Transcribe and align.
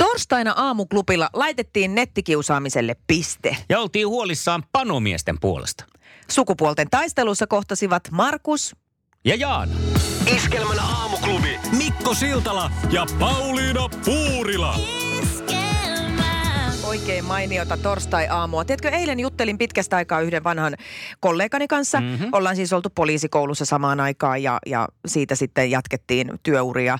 Torstaina 0.00 0.54
aamuklubilla 0.56 1.30
laitettiin 1.32 1.94
nettikiusaamiselle 1.94 2.96
piste. 3.06 3.56
Ja 3.68 3.80
oltiin 3.80 4.08
huolissaan 4.08 4.62
panomiesten 4.72 5.40
puolesta. 5.40 5.84
Sukupuolten 6.28 6.90
taistelussa 6.90 7.46
kohtasivat 7.46 8.02
Markus 8.10 8.76
Ja 9.24 9.34
Jaana. 9.34 9.72
Iskelmän 10.36 10.78
aamuklubi 10.78 11.58
Mikko 11.78 12.14
Siltala 12.14 12.70
ja 12.90 13.06
Pauliina 13.18 13.88
Puurila. 14.04 14.74
Oikein 16.84 17.24
mainiota 17.24 17.76
torstai-aamua. 17.76 18.64
Tiedätkö, 18.64 18.88
eilen 18.88 19.20
juttelin 19.20 19.58
pitkästä 19.58 19.96
aikaa 19.96 20.20
yhden 20.20 20.44
vanhan 20.44 20.76
kollegani 21.20 21.68
kanssa. 21.68 22.00
Mm-hmm. 22.00 22.28
Ollaan 22.32 22.56
siis 22.56 22.72
oltu 22.72 22.90
poliisikoulussa 22.94 23.64
samaan 23.64 24.00
aikaan 24.00 24.42
ja, 24.42 24.58
ja 24.66 24.88
siitä 25.06 25.34
sitten 25.34 25.70
jatkettiin 25.70 26.30
työuria. 26.42 26.98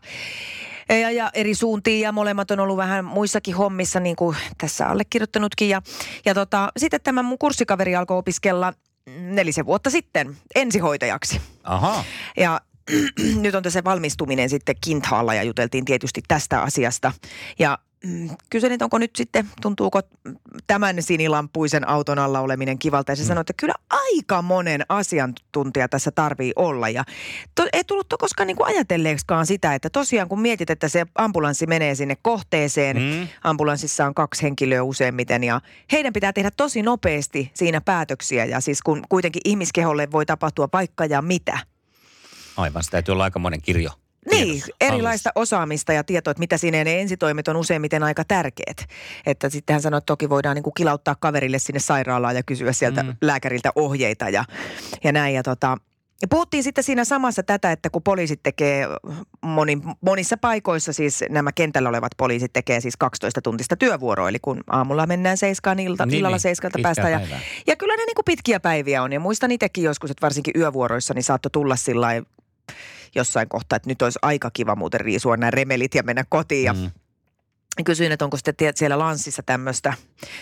Ja, 0.90 1.10
ja 1.10 1.30
eri 1.34 1.54
suuntiin 1.54 2.00
ja 2.00 2.12
molemmat 2.12 2.50
on 2.50 2.60
ollut 2.60 2.76
vähän 2.76 3.04
muissakin 3.04 3.54
hommissa, 3.54 4.00
niin 4.00 4.16
kuin 4.16 4.36
tässä 4.58 4.86
allekirjoittanutkin. 4.86 5.68
Ja, 5.68 5.82
ja 6.24 6.34
tota, 6.34 6.72
sitten 6.76 7.00
tämä 7.02 7.22
mun 7.22 7.38
kurssikaveri 7.38 7.96
alkoi 7.96 8.18
opiskella 8.18 8.72
nelisen 9.20 9.66
vuotta 9.66 9.91
sitten 9.91 10.36
ensihoitajaksi. 10.55 11.41
Aha. 11.64 12.05
Ja 12.36 12.60
nyt 13.42 13.55
on 13.55 13.62
tässä 13.62 13.84
valmistuminen 13.84 14.50
sitten 14.50 14.74
Kinthaalla 14.80 15.34
ja 15.34 15.42
juteltiin 15.42 15.84
tietysti 15.84 16.22
tästä 16.28 16.62
asiasta. 16.62 17.12
Ja 17.58 17.78
kyselin, 18.51 18.75
että 18.75 18.84
onko 18.84 18.98
nyt 18.98 19.17
sitten, 19.17 19.48
tuntuuko 19.62 20.01
tämän 20.67 21.03
sinilampuisen 21.03 21.89
auton 21.89 22.19
alla 22.19 22.41
oleminen 22.41 22.79
kivalta. 22.79 23.12
Ja 23.12 23.17
se 23.17 23.25
sanoi, 23.25 23.41
että 23.41 23.53
kyllä 23.56 23.75
aika 23.91 24.43
monen 24.43 24.84
asiantuntija 24.89 25.89
tässä 25.89 26.11
tarvii 26.11 26.53
olla. 26.56 26.89
Ja 26.89 27.05
to, 27.55 27.69
ei 27.73 27.84
tullut 27.84 28.09
to 28.09 28.19
koskaan 28.19 28.47
niin 28.47 28.56
ajatelleeksikaan 28.61 29.47
sitä, 29.47 29.75
että 29.75 29.91
tosiaan 29.91 30.28
kun 30.28 30.41
mietit, 30.41 30.71
että 30.71 30.89
se 30.89 31.06
ambulanssi 31.15 31.67
menee 31.67 31.95
sinne 31.95 32.17
kohteeseen, 32.23 32.97
mm. 32.97 33.28
ambulanssissa 33.45 34.06
on 34.06 34.15
kaksi 34.15 34.43
henkilöä 34.43 34.83
useimmiten 34.83 35.45
ja 35.45 35.61
heidän 35.93 36.12
pitää 36.12 36.33
tehdä 36.33 36.51
tosi 36.56 36.83
nopeasti 36.83 37.51
siinä 37.55 37.81
päätöksiä. 37.81 38.45
Ja 38.45 38.61
siis 38.61 38.83
kun 38.83 39.03
kuitenkin 39.09 39.43
ihmiskeholle 39.45 40.09
voi 40.12 40.27
tapahtua 40.27 40.69
vaikka 40.73 41.05
ja 41.05 41.23
mitä. 41.23 41.59
Aivan, 42.56 42.84
se 42.84 42.91
täytyy 42.91 43.12
olla 43.12 43.25
aikamoinen 43.25 43.62
kirjo. 43.62 43.91
Niin, 44.31 44.48
tiedossa, 44.48 44.77
erilaista 44.81 45.31
osaamista 45.34 45.92
ja 45.92 46.05
tietoa, 46.05 46.31
että 46.31 46.41
mitä 46.41 46.59
siinä 46.59 46.78
ja 46.78 46.84
ne 46.84 47.00
ensitoimet 47.00 47.48
on 47.48 47.56
useimmiten 47.56 48.03
aika 48.03 48.25
tärkeät. 48.25 48.87
Että 49.27 49.48
sitten 49.48 49.75
hän 49.75 49.83
sanoi, 49.83 49.98
että 49.98 50.06
toki 50.06 50.28
voidaan 50.28 50.55
niin 50.55 50.62
kuin 50.62 50.75
kilauttaa 50.75 51.17
kaverille 51.20 51.59
sinne 51.59 51.81
sairaalaan 51.81 52.37
ja 52.37 52.42
kysyä 52.42 52.72
sieltä 52.72 53.03
mm. 53.03 53.17
lääkäriltä 53.22 53.72
ohjeita 53.75 54.28
ja, 54.28 54.45
ja 55.05 55.12
näin. 55.12 55.34
Ja 55.34 55.42
tota, 55.42 55.78
ja 56.22 56.28
puhuttiin 56.28 56.62
sitten 56.62 56.84
siinä 56.84 57.05
samassa 57.05 57.42
tätä, 57.42 57.72
että 57.72 57.91
kun 57.91 58.03
poliisit 58.03 58.41
tekee 58.42 58.87
moni, 59.42 59.78
monissa 60.00 60.37
paikoissa, 60.37 60.92
siis 60.92 61.25
nämä 61.28 61.53
kentällä 61.53 61.89
olevat 61.89 62.12
poliisit 62.17 62.53
tekee 62.53 62.81
siis 62.81 62.97
12 62.97 63.42
tuntista 63.42 63.77
työvuoroa, 63.77 64.28
eli 64.28 64.39
kun 64.42 64.61
aamulla 64.67 65.06
mennään 65.06 65.37
seiskaan 65.37 65.78
ilta, 65.78 66.06
Niin, 66.06 66.19
illalla 66.19 66.34
niin, 66.34 66.41
seiskalta 66.41 66.78
pitkää 66.78 66.94
päästä. 66.94 67.11
Ja, 67.11 67.41
ja 67.67 67.77
kyllä 67.77 67.97
ne 67.97 68.05
niin 68.05 68.15
kuin 68.15 68.25
pitkiä 68.25 68.61
päiviä 68.61 69.03
on. 69.03 69.12
Ja 69.12 69.20
muistan 69.20 69.50
itsekin 69.50 69.84
joskus, 69.84 70.11
että 70.11 70.22
varsinkin 70.22 70.55
yövuoroissa 70.56 71.15
niin 71.15 71.25
saattoi 71.25 71.50
tulla 71.50 71.77
sillä 71.77 72.09
jossain 73.14 73.48
kohtaa, 73.48 73.76
että 73.76 73.91
nyt 73.91 74.03
olisi 74.03 74.19
aika 74.22 74.50
kiva 74.53 74.76
muuten 74.76 75.00
riisua 75.00 75.36
nämä 75.36 75.50
remelit 75.50 75.94
ja 75.94 76.03
mennä 76.03 76.25
kotiin. 76.28 76.64
Ja 76.64 76.72
Mm. 76.72 76.91
kysyin, 77.84 78.12
että 78.12 78.25
onko 78.25 78.36
sitten 78.36 78.72
siellä 78.75 78.98
Lanssissa 78.98 79.42
tämmöistä, 79.42 79.94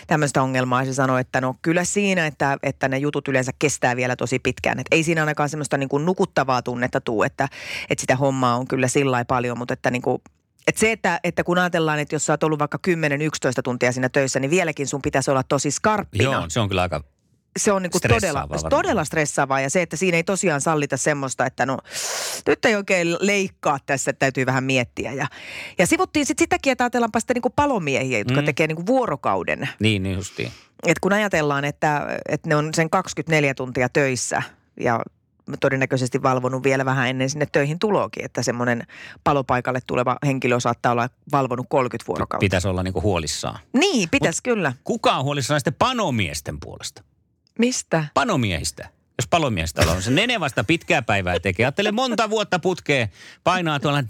tämmöistä 0.07 0.41
ongelmaa. 0.41 0.81
Ja 0.81 0.85
se 0.85 0.93
sanoi, 0.93 1.21
että 1.21 1.41
no 1.41 1.55
kyllä 1.61 1.83
siinä, 1.83 2.25
että, 2.27 2.57
että 2.63 2.87
ne 2.87 2.97
jutut 2.97 3.27
yleensä 3.27 3.51
kestää 3.59 3.95
vielä 3.95 4.15
tosi 4.15 4.39
pitkään. 4.39 4.79
Että 4.79 4.95
ei 4.95 5.03
siinä 5.03 5.21
ainakaan 5.21 5.49
semmoista 5.49 5.77
niin 5.77 5.89
kuin 5.89 6.05
nukuttavaa 6.05 6.61
tunnetta 6.61 7.01
tuu, 7.01 7.23
että, 7.23 7.47
että 7.89 8.01
sitä 8.01 8.15
hommaa 8.15 8.55
on 8.55 8.67
kyllä 8.67 8.87
sillä 8.87 9.25
paljon, 9.25 9.57
mutta 9.57 9.73
että 9.73 9.91
niin 9.91 10.01
kuin, 10.01 10.21
että 10.67 10.79
se, 10.79 10.91
että, 10.91 11.19
että 11.23 11.43
kun 11.43 11.57
ajatellaan, 11.57 11.99
että 11.99 12.15
jos 12.15 12.25
sä 12.25 12.33
oot 12.33 12.43
ollut 12.43 12.59
vaikka 12.59 12.79
10-11 12.87 12.91
tuntia 13.63 13.91
siinä 13.91 14.09
töissä, 14.09 14.39
niin 14.39 14.51
vieläkin 14.51 14.87
sun 14.87 15.01
pitäisi 15.01 15.31
olla 15.31 15.43
tosi 15.43 15.71
skarppina 15.71 16.23
Joo, 16.23 16.45
se 16.47 16.59
on 16.59 16.67
kyllä 16.67 16.81
aika... 16.81 17.03
se 17.57 17.71
on 17.71 17.81
niinku 17.81 17.99
todella, 17.99 18.49
varmaan. 18.49 18.69
todella 18.69 19.03
stressaavaa 19.03 19.61
ja 19.61 19.69
se, 19.69 19.81
että 19.81 19.97
siinä 19.97 20.17
ei 20.17 20.23
tosiaan 20.23 20.61
sallita 20.61 20.97
semmoista, 20.97 21.45
että 21.45 21.65
no 21.65 21.77
nyt 22.47 22.65
ei 22.65 22.75
oikein 22.75 23.15
leikkaa 23.19 23.77
tässä, 23.85 24.11
että 24.11 24.19
täytyy 24.19 24.45
vähän 24.45 24.63
miettiä. 24.63 25.13
Ja, 25.13 25.27
ja 25.77 25.87
sivuttiin 25.87 26.25
sitten 26.25 26.43
sitäkin, 26.43 26.71
että 26.71 26.83
ajatellaanpa 26.83 27.19
sitten 27.19 27.33
niinku 27.33 27.49
palomiehiä, 27.49 28.17
jotka 28.17 28.41
mm. 28.41 28.45
tekee 28.45 28.67
niinku 28.67 28.85
vuorokauden. 28.85 29.69
Niin, 29.79 30.03
niin 30.03 30.15
justiin. 30.15 30.51
Et 30.87 30.99
kun 30.99 31.13
ajatellaan, 31.13 31.65
että, 31.65 32.19
että 32.29 32.49
ne 32.49 32.55
on 32.55 32.73
sen 32.73 32.89
24 32.89 33.53
tuntia 33.53 33.89
töissä 33.89 34.43
ja 34.79 35.01
todennäköisesti 35.59 36.23
valvonut 36.23 36.63
vielä 36.63 36.85
vähän 36.85 37.07
ennen 37.07 37.29
sinne 37.29 37.47
töihin 37.51 37.79
tuloakin, 37.79 38.25
että 38.25 38.43
semmoinen 38.43 38.83
palopaikalle 39.23 39.79
tuleva 39.87 40.17
henkilö 40.25 40.59
saattaa 40.59 40.91
olla 40.91 41.09
valvonut 41.31 41.65
30 41.69 42.07
vuorokautta. 42.07 42.43
Pitäisi 42.43 42.67
olla 42.67 42.83
niinku 42.83 43.01
huolissaan. 43.01 43.59
Niin, 43.73 44.09
pitäisi 44.09 44.43
kyllä. 44.43 44.73
Kuka 44.83 45.17
on 45.17 45.23
huolissaan 45.23 45.59
sitten 45.59 45.75
panomiesten 45.79 46.59
puolesta? 46.59 47.03
Mistä? 47.59 48.05
Panomiehistä. 48.13 48.89
Jos 49.17 49.27
palomiestä 49.27 49.81
on, 49.91 50.01
se 50.01 50.11
nene 50.11 50.39
vasta 50.39 50.63
pitkää 50.63 51.01
päivää 51.01 51.39
tekee. 51.39 51.65
Ajattele 51.65 51.91
monta 51.91 52.29
vuotta 52.29 52.59
putkeen, 52.59 53.09
painaa 53.43 53.79
tuolla... 53.79 54.03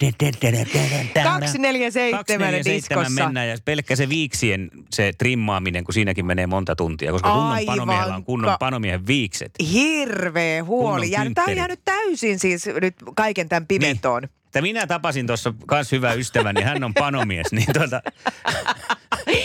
247 1.23 2.53
diskossa. 2.65 3.09
mennään 3.09 3.49
ja 3.49 3.57
pelkkä 3.65 3.95
se 3.95 4.09
viiksien 4.09 4.69
se 4.89 5.13
trimmaaminen, 5.17 5.83
kun 5.83 5.93
siinäkin 5.93 6.25
menee 6.25 6.47
monta 6.47 6.75
tuntia. 6.75 7.11
Koska 7.11 7.31
kunnon 7.31 7.51
Aivan 7.51 7.75
panomiehellä 7.77 8.15
on 8.15 8.23
kunnon 8.23 8.55
panomiehen 8.59 9.07
viikset. 9.07 9.51
Hirveä 9.73 10.63
huoli. 10.63 11.11
Ja 11.11 11.21
tämä 11.35 11.47
on 11.47 11.55
jäänyt 11.55 11.81
täysin 11.85 12.39
siis 12.39 12.65
nyt 12.81 12.95
kaiken 13.15 13.49
tämän 13.49 13.67
pimentoon. 13.67 14.21
Niin. 14.21 14.31
Että 14.45 14.61
minä 14.61 14.87
tapasin 14.87 15.27
tuossa 15.27 15.53
kans 15.67 15.91
hyvä 15.91 16.13
ystäväni, 16.13 16.61
hän 16.61 16.83
on 16.83 16.93
panomies, 16.93 17.51
niin 17.51 17.67
tuota, 17.73 18.01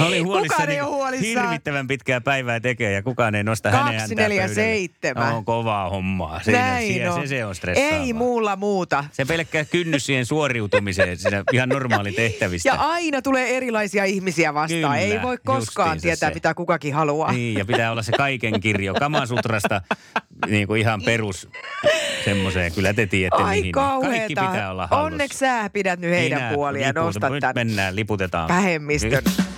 oli 0.01 0.23
Kukaan 0.23 0.71
ei 0.71 0.81
ole 0.81 0.91
huolissaan. 0.91 1.45
hirvittävän 1.47 1.87
pitkää 1.87 2.21
päivää 2.21 2.61
tekee 2.61 2.93
ja 2.93 3.03
kukaan 3.03 3.35
ei 3.35 3.45
nosta 3.45 3.71
hänen 3.71 3.85
häntää 3.85 3.99
247. 4.09 5.15
pöydälle. 5.15 5.37
On 5.37 5.45
kovaa 5.45 5.91
hommaa. 5.91 6.41
Siinä, 6.43 6.59
Näin 6.61 6.87
siinä, 6.87 7.13
on. 7.13 7.21
Se, 7.21 7.27
se 7.27 7.45
on 7.45 7.55
stressaavaa. 7.55 7.99
Ei 7.99 8.13
muulla 8.13 8.57
muuta. 8.57 9.05
Se 9.13 9.25
pelkkä 9.25 9.65
kynnys 9.65 10.07
siihen 10.07 10.27
suoriutumiseen 10.27 11.19
siinä 11.19 11.45
ihan 11.53 11.69
normaali 11.69 12.13
tehtävistä. 12.13 12.69
Ja 12.69 12.75
aina 12.75 13.23
tulee 13.23 13.57
erilaisia 13.57 14.05
ihmisiä 14.05 14.55
vastaan. 14.55 14.81
Kyllä, 14.81 14.97
ei 14.97 15.23
voi 15.23 15.39
koskaan 15.45 16.01
tietää, 16.01 16.29
se. 16.29 16.35
mitä 16.35 16.55
kukakin 16.55 16.95
haluaa. 16.95 17.33
Niin, 17.33 17.59
ja 17.59 17.65
pitää 17.65 17.93
olla 17.93 18.03
se 18.03 18.13
kaiken 18.13 18.61
kirjo 18.61 18.95
Kamasutrasta 18.95 19.81
niin 20.47 20.67
kuin 20.67 20.81
ihan 20.81 21.03
perus 21.05 21.49
semmoiseen. 22.25 22.73
Kyllä 22.73 22.95
te 22.95 23.07
tiedätte 23.07 23.43
Ai 23.43 23.57
mihin. 23.57 23.73
kauheeta. 23.73 24.17
Kaikki 24.19 24.35
pitää 24.35 24.71
olla 24.71 24.87
hallussa. 24.87 25.07
Onneksi 25.13 25.39
sä 25.39 25.71
pidät 25.73 26.01
nyt 26.01 26.11
heidän 26.11 26.43
Minä 26.43 26.55
puolia 26.55 26.83
ja 26.83 26.89
liputan. 26.89 27.05
nostat 27.05 27.33
Nyt 27.33 27.41
tämän 27.41 27.55
mennään, 27.55 27.97
liputetaan. 27.97 28.49
vähemmistön. 28.49 29.23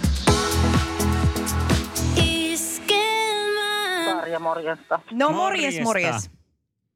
morjesta. 4.48 5.00
No 5.12 5.30
morjes, 5.30 5.80
morjes. 5.80 6.30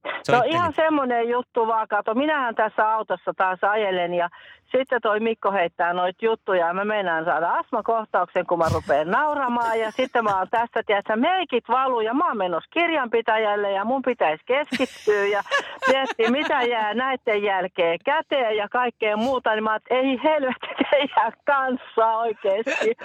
No 0.05 0.11
Soittelit. 0.27 0.55
ihan 0.55 0.72
semmoinen 0.77 1.28
juttu 1.28 1.66
vaan, 1.66 1.88
kato, 1.88 2.15
minähän 2.15 2.55
tässä 2.55 2.88
autossa 2.88 3.33
taas 3.37 3.59
ajelen 3.62 4.15
ja 4.15 4.28
sitten 4.76 5.00
toi 5.03 5.20
Mikko 5.20 5.53
heittää 5.53 5.92
noita 5.92 6.25
juttuja 6.25 6.66
ja 6.66 6.75
mä 6.75 6.84
meinaan 6.84 7.25
saada 7.25 7.53
astmakohtauksen, 7.53 8.47
kun 8.47 8.58
mä 8.58 8.64
rupean 8.75 9.10
nauramaan 9.10 9.81
ja 9.81 9.91
sitten 9.91 10.24
mä 10.24 10.39
oon 10.39 10.47
tässä, 10.50 10.83
tiedätkö, 10.86 11.16
meikit 11.16 11.65
valuu 11.68 12.00
ja 12.00 12.15
mä 12.15 12.28
oon 12.28 12.36
menossa 12.36 12.71
kirjanpitäjälle 12.72 13.72
ja 13.72 13.84
mun 13.84 14.03
pitäisi 14.03 14.45
keskittyä 14.47 15.24
ja 15.24 15.42
miettiä, 15.89 16.30
mitä 16.30 16.62
jää 16.62 16.95
näiden 16.95 17.42
jälkeen 17.42 17.98
käteen 18.04 18.56
ja 18.56 18.68
kaikkea 18.68 19.16
muuta, 19.16 19.50
niin 19.50 19.65
mä 19.65 19.71
oon, 19.71 19.80
ei 19.91 20.21
helvetti 20.24 20.84
teidän 20.91 21.33
kanssa 21.45 22.16
oikeesti. 22.16 22.97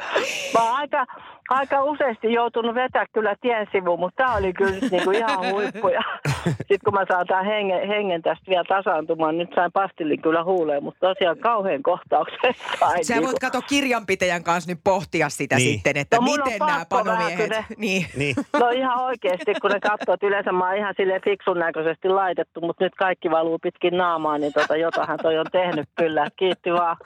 Mä 0.53 0.63
oon 0.63 0.75
aika, 0.75 1.05
aika 1.49 1.83
useasti 1.83 2.33
joutunut 2.33 2.75
vetää 2.75 3.05
kyllä 3.13 3.35
tien 3.41 3.67
sivuun, 3.71 3.99
mutta 3.99 4.23
tää 4.23 4.35
oli 4.35 4.53
kyllä 4.53 4.77
niinku 4.91 5.11
ihan 5.11 5.51
huippuja. 5.51 6.01
Sitten 6.43 6.79
kun 6.85 6.93
mä 6.93 7.05
saan 7.11 7.27
tämän 7.27 7.45
hengen, 7.45 7.87
hengen 7.87 8.21
tästä 8.21 8.45
vielä 8.49 8.63
tasaantumaan, 8.63 9.37
nyt 9.37 9.49
sain 9.55 9.71
pastillin 9.71 10.21
kyllä 10.21 10.43
huuleen, 10.43 10.83
mutta 10.83 11.07
tosiaan 11.07 11.37
kauhean 11.55 11.83
kohtauksen. 11.83 12.53
sain. 12.79 13.05
Sä 13.05 13.13
Niinku- 13.13 13.27
voit 13.27 13.39
katsoa 13.39 13.61
kirjanpitäjän 13.61 14.43
kanssa 14.43 14.71
nyt 14.71 14.79
pohtia 14.83 15.29
sitä 15.29 15.55
Niin. 15.55 15.73
sitten, 15.73 15.97
että 15.97 16.15
No 16.15 16.21
miten 16.21 16.59
nämä 16.59 16.85
panomiehet... 16.89 17.49
ne- 17.49 17.65
Niin. 17.77 18.05
Niin. 18.17 18.35
No 18.59 18.69
ihan 18.69 18.97
oikeasti, 18.99 19.53
kun 19.61 19.71
ne 19.71 19.79
katsoo, 19.79 20.13
että 20.13 20.27
yleensä 20.27 20.51
mä 20.51 20.67
oon 20.67 20.77
ihan 20.77 20.93
silleen 20.97 21.21
fiksun 21.25 21.59
näköisesti 21.59 22.09
laitettu, 22.09 22.61
mutta 22.61 22.83
nyt 22.83 22.95
kaikki 22.95 23.31
valuu 23.31 23.59
pitkin 23.59 23.97
naamaa, 23.97 24.37
niin 24.37 24.53
tota, 24.53 24.75
jotahan 24.75 25.19
toi 25.21 25.37
on 25.37 25.45
tehnyt 25.51 25.89
kyllä. 25.95 26.27
Kiitti 26.35 26.71
vaan. 26.73 26.97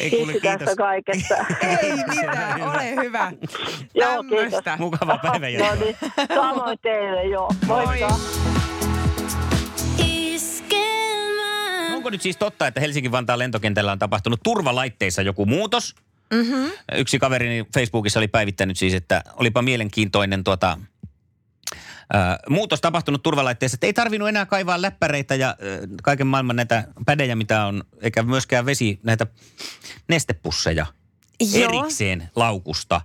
Ei 0.00 0.10
kuule, 0.10 0.32
Kiitti 0.32 0.40
tästä 0.40 0.58
kiitos. 0.58 0.76
kaikesta. 0.76 1.34
Ei 1.82 1.92
mitään, 1.92 2.62
ole 2.62 2.94
hyvä. 3.04 3.32
Joo, 3.94 4.22
kiitos. 4.22 4.40
Tämmöstä. 4.50 4.76
Mukava 4.78 5.18
päivä 5.22 5.46
No 5.58 5.74
niin, 5.84 5.96
samoin 6.34 6.78
teille, 6.82 7.24
joo. 7.24 7.50
Moikka. 7.66 7.92
Iskelmä. 7.94 8.39
Onko 12.10 12.14
nyt 12.14 12.22
siis 12.22 12.36
totta, 12.36 12.66
että 12.66 12.80
Helsinki-Vantaan 12.80 13.38
lentokentällä 13.38 13.92
on 13.92 13.98
tapahtunut 13.98 14.40
turvalaitteissa 14.42 15.22
joku 15.22 15.46
muutos? 15.46 15.94
Mm-hmm. 16.32 16.70
Yksi 16.92 17.18
kaverini 17.18 17.66
Facebookissa 17.74 18.20
oli 18.20 18.28
päivittänyt 18.28 18.78
siis, 18.78 18.94
että 18.94 19.22
olipa 19.36 19.62
mielenkiintoinen 19.62 20.44
tuota, 20.44 20.78
ää, 22.12 22.38
muutos 22.48 22.80
tapahtunut 22.80 23.22
turvalaitteissa, 23.22 23.76
että 23.76 23.86
ei 23.86 23.92
tarvinnut 23.92 24.28
enää 24.28 24.46
kaivaa 24.46 24.82
läppäreitä 24.82 25.34
ja 25.34 25.48
ää, 25.48 25.56
kaiken 26.02 26.26
maailman 26.26 26.56
näitä 26.56 26.84
pädejä, 27.06 27.36
mitä 27.36 27.66
on, 27.66 27.84
eikä 28.00 28.22
myöskään 28.22 28.66
vesi, 28.66 29.00
näitä 29.02 29.26
nestepusseja 30.08 30.86
Joo. 31.40 31.68
erikseen 31.68 32.30
laukusta 32.36 33.00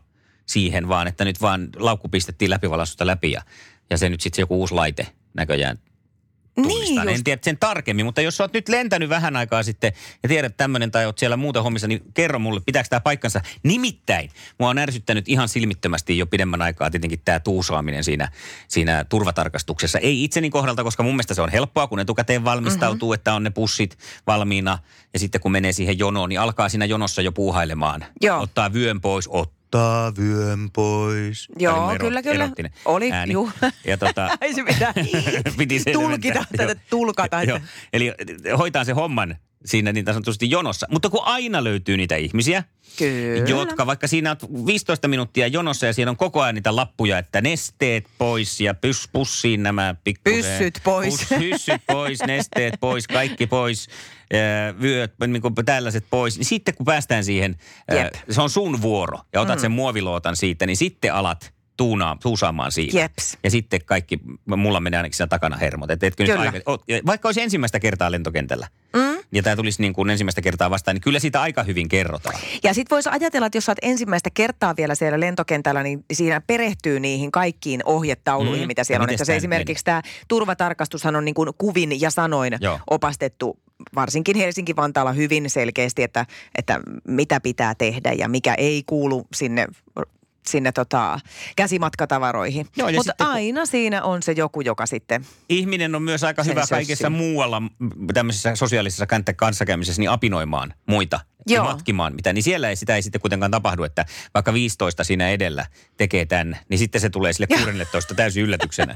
siihen, 0.46 0.88
vaan 0.88 1.08
että 1.08 1.26
nyt 1.26 1.42
vaan 1.42 1.70
laukku 1.76 2.10
pistettiin 2.10 2.52
läpivalaistusta 2.52 3.08
läpi 3.08 3.32
ja, 3.32 3.42
ja 3.90 3.98
se 3.98 4.10
nyt 4.10 4.22
sitten 4.22 4.44
joku 4.44 4.60
uusi 4.60 4.74
laite 4.74 5.08
näköjään 5.34 5.80
tunnistaa. 6.56 7.06
Niin 7.06 7.16
en 7.16 7.24
tiedä 7.24 7.42
sen 7.44 7.58
tarkemmin, 7.58 8.06
mutta 8.06 8.22
jos 8.22 8.38
sä 8.38 8.44
oot 8.44 8.54
nyt 8.54 8.70
lentänyt 8.70 9.10
vähän 9.10 9.36
aikaa 9.36 9.64
sitten 9.64 9.94
ja 10.24 10.30
tiedät 10.30 10.58
tämmöinen 10.58 10.92
tai 10.92 11.06
oot 11.06 11.18
siellä 11.18 11.38
muuten 11.38 11.64
hommissa, 11.64 11.88
niin 11.88 12.02
kerro 12.14 12.40
mulle, 12.40 12.62
pitääkö 12.66 12.90
tämä 12.90 13.00
paikkansa. 13.00 13.42
Nimittäin, 13.64 14.30
mua 14.60 14.70
on 14.70 14.78
ärsyttänyt 14.78 15.30
ihan 15.30 15.50
silmittömästi 15.50 16.18
jo 16.18 16.26
pidemmän 16.26 16.62
aikaa 16.62 16.92
tietenkin 16.92 17.22
tämä 17.26 17.40
tuusaaminen 17.40 18.04
siinä, 18.04 18.32
siinä 18.68 19.04
turvatarkastuksessa. 19.04 20.00
Ei 20.00 20.24
itseni 20.24 20.50
kohdalta, 20.50 20.84
koska 20.84 21.04
mun 21.04 21.14
mielestä 21.14 21.34
se 21.34 21.42
on 21.42 21.52
helppoa, 21.52 21.88
kun 21.88 22.00
etukäteen 22.00 22.44
valmistautuu, 22.44 23.10
mm-hmm. 23.10 23.16
että 23.16 23.34
on 23.34 23.44
ne 23.44 23.50
pussit 23.50 23.98
valmiina. 24.28 24.78
Ja 25.14 25.20
sitten 25.20 25.42
kun 25.42 25.52
menee 25.52 25.72
siihen 25.72 26.00
jonoon, 26.00 26.30
niin 26.30 26.40
alkaa 26.40 26.70
siinä 26.70 26.86
jonossa 26.86 27.22
jo 27.22 27.32
puuhailemaan. 27.32 28.06
Joo. 28.22 28.42
Ottaa 28.42 28.74
vyön 28.74 29.02
pois, 29.02 29.28
ottaa 29.28 29.55
vyön 30.18 30.70
pois. 30.74 31.48
Joo, 31.60 31.88
mun 31.88 31.98
kyllä, 31.98 32.22
kyllä. 32.22 32.44
erottinen 32.44 32.72
Oli, 32.86 33.12
ääni. 33.12 33.34
juu. 33.34 33.52
Ja 33.88 33.98
tota, 33.98 34.30
Ei 34.42 34.54
se 34.54 34.64
mitään. 34.64 34.94
Piti. 35.58 35.84
Tulkita 35.94 36.46
tätä, 36.58 36.76
tulkata. 36.90 37.44
Joo. 37.44 37.60
Eli 37.94 38.14
hoitaa 38.58 38.84
se 38.84 38.92
homman 38.92 39.36
siinä 39.66 39.94
niin 39.94 40.06
sanotusti 40.06 40.50
jonossa. 40.50 40.88
Mutta 40.92 41.10
kun 41.10 41.22
aina 41.24 41.64
löytyy 41.64 41.98
niitä 41.98 42.16
ihmisiä, 42.16 42.64
Kyllä. 42.98 43.50
jotka 43.50 43.86
vaikka 43.86 44.08
siinä 44.08 44.32
on 44.32 44.66
15 44.66 45.08
minuuttia 45.08 45.48
jonossa 45.48 45.86
ja 45.86 45.94
siellä 45.94 46.10
on 46.10 46.18
koko 46.18 46.42
ajan 46.42 46.56
niitä 46.56 46.76
lappuja, 46.76 47.18
että 47.18 47.42
nesteet 47.42 48.06
pois 48.18 48.62
ja 48.62 48.74
pys, 48.74 49.10
pussiin 49.14 49.64
nämä 49.64 49.96
pikkusen. 50.04 50.44
Pyssyt 50.44 50.80
pois. 50.84 51.20
Pus, 51.20 51.40
pyssyt 51.40 51.82
pois, 51.88 52.20
nesteet 52.28 52.74
pois, 52.80 53.08
kaikki 53.08 53.48
pois, 53.48 53.88
vyöt, 54.82 55.14
niin 55.28 55.42
kuin 55.42 55.54
tällaiset 55.66 56.06
pois. 56.10 56.38
Niin 56.38 56.46
sitten 56.46 56.76
kun 56.76 56.86
päästään 56.86 57.24
siihen, 57.24 57.56
Jep. 57.92 58.14
se 58.30 58.42
on 58.42 58.50
sun 58.50 58.82
vuoro 58.82 59.20
ja 59.34 59.42
otat 59.42 59.56
mm. 59.56 59.62
sen 59.62 59.72
muovilootan 59.72 60.36
siitä, 60.36 60.66
niin 60.66 60.78
sitten 60.78 61.14
alat 61.14 61.56
tuunaa, 61.78 62.18
tuusaamaan 62.22 62.72
siitä. 62.72 63.00
Jeps. 63.00 63.38
Ja 63.44 63.52
sitten 63.52 63.86
kaikki, 63.86 64.20
mulla 64.46 64.80
menee 64.80 64.98
ainakin 64.98 65.18
siinä 65.18 65.28
takana 65.28 65.58
hermot. 65.58 65.92
Et, 65.92 66.04
etkö 66.04 66.24
nyt 66.24 66.32
Kyllä. 66.36 66.52
aika, 66.52 66.84
ja 66.88 67.00
vaikka 67.06 67.28
olisi 67.28 67.42
ensimmäistä 67.42 67.80
kertaa 67.80 68.12
lentokentällä, 68.12 68.68
Mm. 68.94 69.15
Ja 69.36 69.44
tämä 69.44 69.56
tulisi 69.56 69.82
niin 69.82 69.94
kuin 69.94 70.10
ensimmäistä 70.10 70.42
kertaa 70.42 70.70
vastaan, 70.70 70.96
niin 70.96 71.02
kyllä 71.02 71.20
siitä 71.20 71.42
aika 71.42 71.64
hyvin 71.64 71.90
kerrotaan. 71.90 72.36
Ja 72.64 72.74
sitten 72.74 72.96
voisi 72.96 73.10
ajatella, 73.10 73.48
että 73.48 73.58
jos 73.58 73.70
oot 73.70 73.78
ensimmäistä 73.82 74.30
kertaa 74.34 74.74
vielä 74.78 74.96
siellä 74.96 75.20
lentokentällä, 75.20 75.84
niin 75.84 76.06
siinä 76.14 76.42
perehtyy 76.48 77.00
niihin 77.00 77.32
kaikkiin 77.32 77.82
ohjetauluihin, 77.86 78.66
Mm. 78.66 78.68
mitä 78.68 78.80
Ja 78.80 78.86
siellä 78.86 79.04
on. 79.04 79.10
Että 79.10 79.26
se 79.26 79.36
esimerkiksi 79.36 79.86
tämä 79.86 80.02
turvatarkastushan 80.28 81.16
on 81.16 81.26
niin 81.26 81.36
kuin 81.36 81.50
kuvin 81.58 82.02
ja 82.02 82.12
sanoin 82.12 82.58
Joo. 82.62 82.80
opastettu 82.90 83.60
varsinkin 83.96 84.36
Helsinki-Vantaalla 84.38 85.12
hyvin 85.12 85.50
selkeästi, 85.50 86.04
että, 86.04 86.26
että 86.58 86.80
mitä 87.08 87.40
pitää 87.40 87.76
tehdä 87.76 88.12
ja 88.12 88.30
mikä 88.30 88.54
ei 88.54 88.84
kuulu 88.86 89.28
sinne 89.36 89.68
sinne 90.50 90.72
tota, 90.72 91.20
käsimatkatavaroihin. 91.56 92.68
Joo, 92.78 92.88
Mutta 92.88 93.04
sitten 93.04 93.28
kun- 93.28 93.36
aina 93.36 93.66
siinä 93.66 94.04
on 94.04 94.24
se 94.24 94.32
joku, 94.32 94.62
joka 94.62 94.86
sitten... 94.86 95.26
Ihminen 95.50 95.96
on 95.96 96.02
myös 96.02 96.24
aika 96.24 96.44
hyvä 96.44 96.64
kaikessa 96.70 97.10
muualla 97.10 97.62
tämmöisessä 98.14 98.56
sosiaalisessa 98.56 99.06
kanssakäymisessä 99.36 100.02
niin 100.02 100.10
apinoimaan 100.10 100.74
muita 100.86 101.20
Joo. 101.48 101.66
matkimaan 101.66 102.16
mitä. 102.16 102.34
Niin 102.34 102.44
siellä 102.44 102.70
ei, 102.70 102.76
sitä 102.76 102.96
ei 102.96 103.02
sitten 103.02 103.22
kuitenkaan 103.22 103.52
tapahdu, 103.52 103.84
että 103.84 104.06
vaikka 104.34 104.54
15 104.54 105.04
siinä 105.04 105.30
edellä 105.30 105.66
tekee 105.98 106.26
tämän, 106.26 106.58
niin 106.70 106.78
sitten 106.78 107.02
se 107.02 107.10
tulee 107.10 107.34
sille 107.34 107.48
16 107.48 108.16
täysin 108.16 108.44
yllätyksenä. 108.44 108.96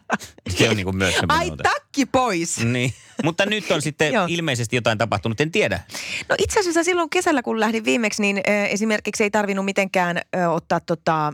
se 0.56 0.70
on 0.70 0.76
niin 0.76 0.84
kuin 0.84 0.96
myös 0.96 1.14
Ai 1.28 1.50
ote. 1.50 1.62
takki 1.62 2.06
pois! 2.06 2.64
Niin. 2.64 2.94
Mutta 3.24 3.46
nyt 3.46 3.70
on 3.70 3.82
sitten 3.82 4.12
ilmeisesti 4.28 4.76
jotain 4.76 4.98
tapahtunut, 4.98 5.40
en 5.40 5.50
tiedä. 5.50 5.80
No 6.28 6.36
itse 6.38 6.60
asiassa 6.60 6.84
silloin 6.84 7.10
kesällä, 7.10 7.42
kun 7.42 7.60
lähdin 7.60 7.84
viimeksi, 7.84 8.22
niin 8.22 8.40
esimerkiksi 8.70 9.22
ei 9.24 9.30
tarvinnut 9.30 9.64
mitenkään 9.64 10.20
ottaa 10.50 10.80
tota, 10.80 11.32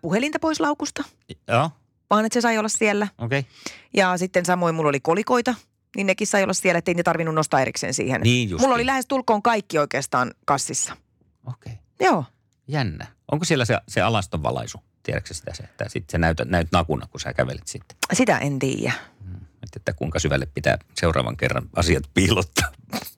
puhelinta 0.00 0.38
pois 0.38 0.60
laukusta, 0.60 1.04
Joo, 1.48 1.70
vaan 2.10 2.24
että 2.24 2.34
se 2.34 2.40
sai 2.40 2.58
olla 2.58 2.68
siellä. 2.68 3.08
okei. 3.18 3.38
Okay. 3.38 3.50
Ja 3.96 4.16
sitten 4.16 4.44
samoin 4.44 4.74
mulla 4.74 4.88
oli 4.88 5.00
kolikoita, 5.00 5.54
niin 5.98 6.06
nekin 6.06 6.26
sai 6.26 6.42
olla 6.42 6.52
siellä, 6.52 6.78
ettei 6.78 6.94
ne 6.94 7.02
tarvinnut 7.02 7.34
nostaa 7.34 7.60
erikseen 7.60 7.94
siihen. 7.94 8.20
Niin 8.20 8.50
just. 8.50 8.62
mulla 8.62 8.74
oli 8.74 8.86
lähes 8.86 9.06
tulkoon 9.06 9.42
kaikki 9.42 9.78
oikeastaan 9.78 10.34
kassissa. 10.44 10.96
Okei, 11.46 11.72
okay. 11.72 12.06
Joo. 12.06 12.24
jännä. 12.68 13.06
Onko 13.32 13.44
siellä 13.44 13.64
se, 13.64 13.78
se 13.88 14.00
alastonvalaisu? 14.00 14.80
Tiedätkö 15.02 15.34
sitä 15.34 15.54
se, 15.54 15.62
että 15.62 15.88
sitten 15.88 16.12
sä 16.12 16.18
näytät, 16.18 16.48
näyt 16.48 16.68
nakuna, 16.72 17.06
kun 17.06 17.20
sä 17.20 17.34
kävelet 17.34 17.66
sitten? 17.66 17.96
Sitä 18.12 18.38
en 18.38 18.58
tiedä. 18.58 18.92
Että, 19.62 19.76
että 19.76 19.92
kuinka 19.92 20.18
syvälle 20.18 20.46
pitää 20.54 20.78
seuraavan 20.94 21.36
kerran 21.36 21.68
asiat 21.76 22.04
piilottaa. 22.14 22.72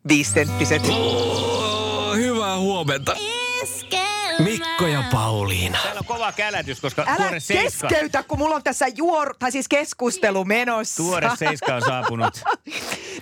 Viisenttiset. 0.09 0.83
Oh, 0.89 2.17
hyvää 2.17 2.59
huomenta. 2.59 3.17
Iskelmä. 3.63 4.20
Mikko 4.45 4.87
ja 4.87 5.05
Pauliina. 5.13 5.79
Täällä 5.83 5.99
on 5.99 6.05
kova 6.05 6.33
kälätys, 6.33 6.81
koska 6.81 7.05
Älä 7.07 7.17
tuore 7.17 7.41
seiska, 7.41 7.89
keskeytä, 7.89 8.23
kun 8.23 8.39
mulla 8.39 8.55
on 8.55 8.63
tässä 8.63 8.87
juor, 8.95 9.35
tai 9.39 9.53
siis 9.53 9.69
keskustelu 9.69 10.45
menossa. 10.45 10.97
tuore 11.03 11.31
seiska 11.39 11.75
on 11.77 11.83
saapunut. 11.83 12.43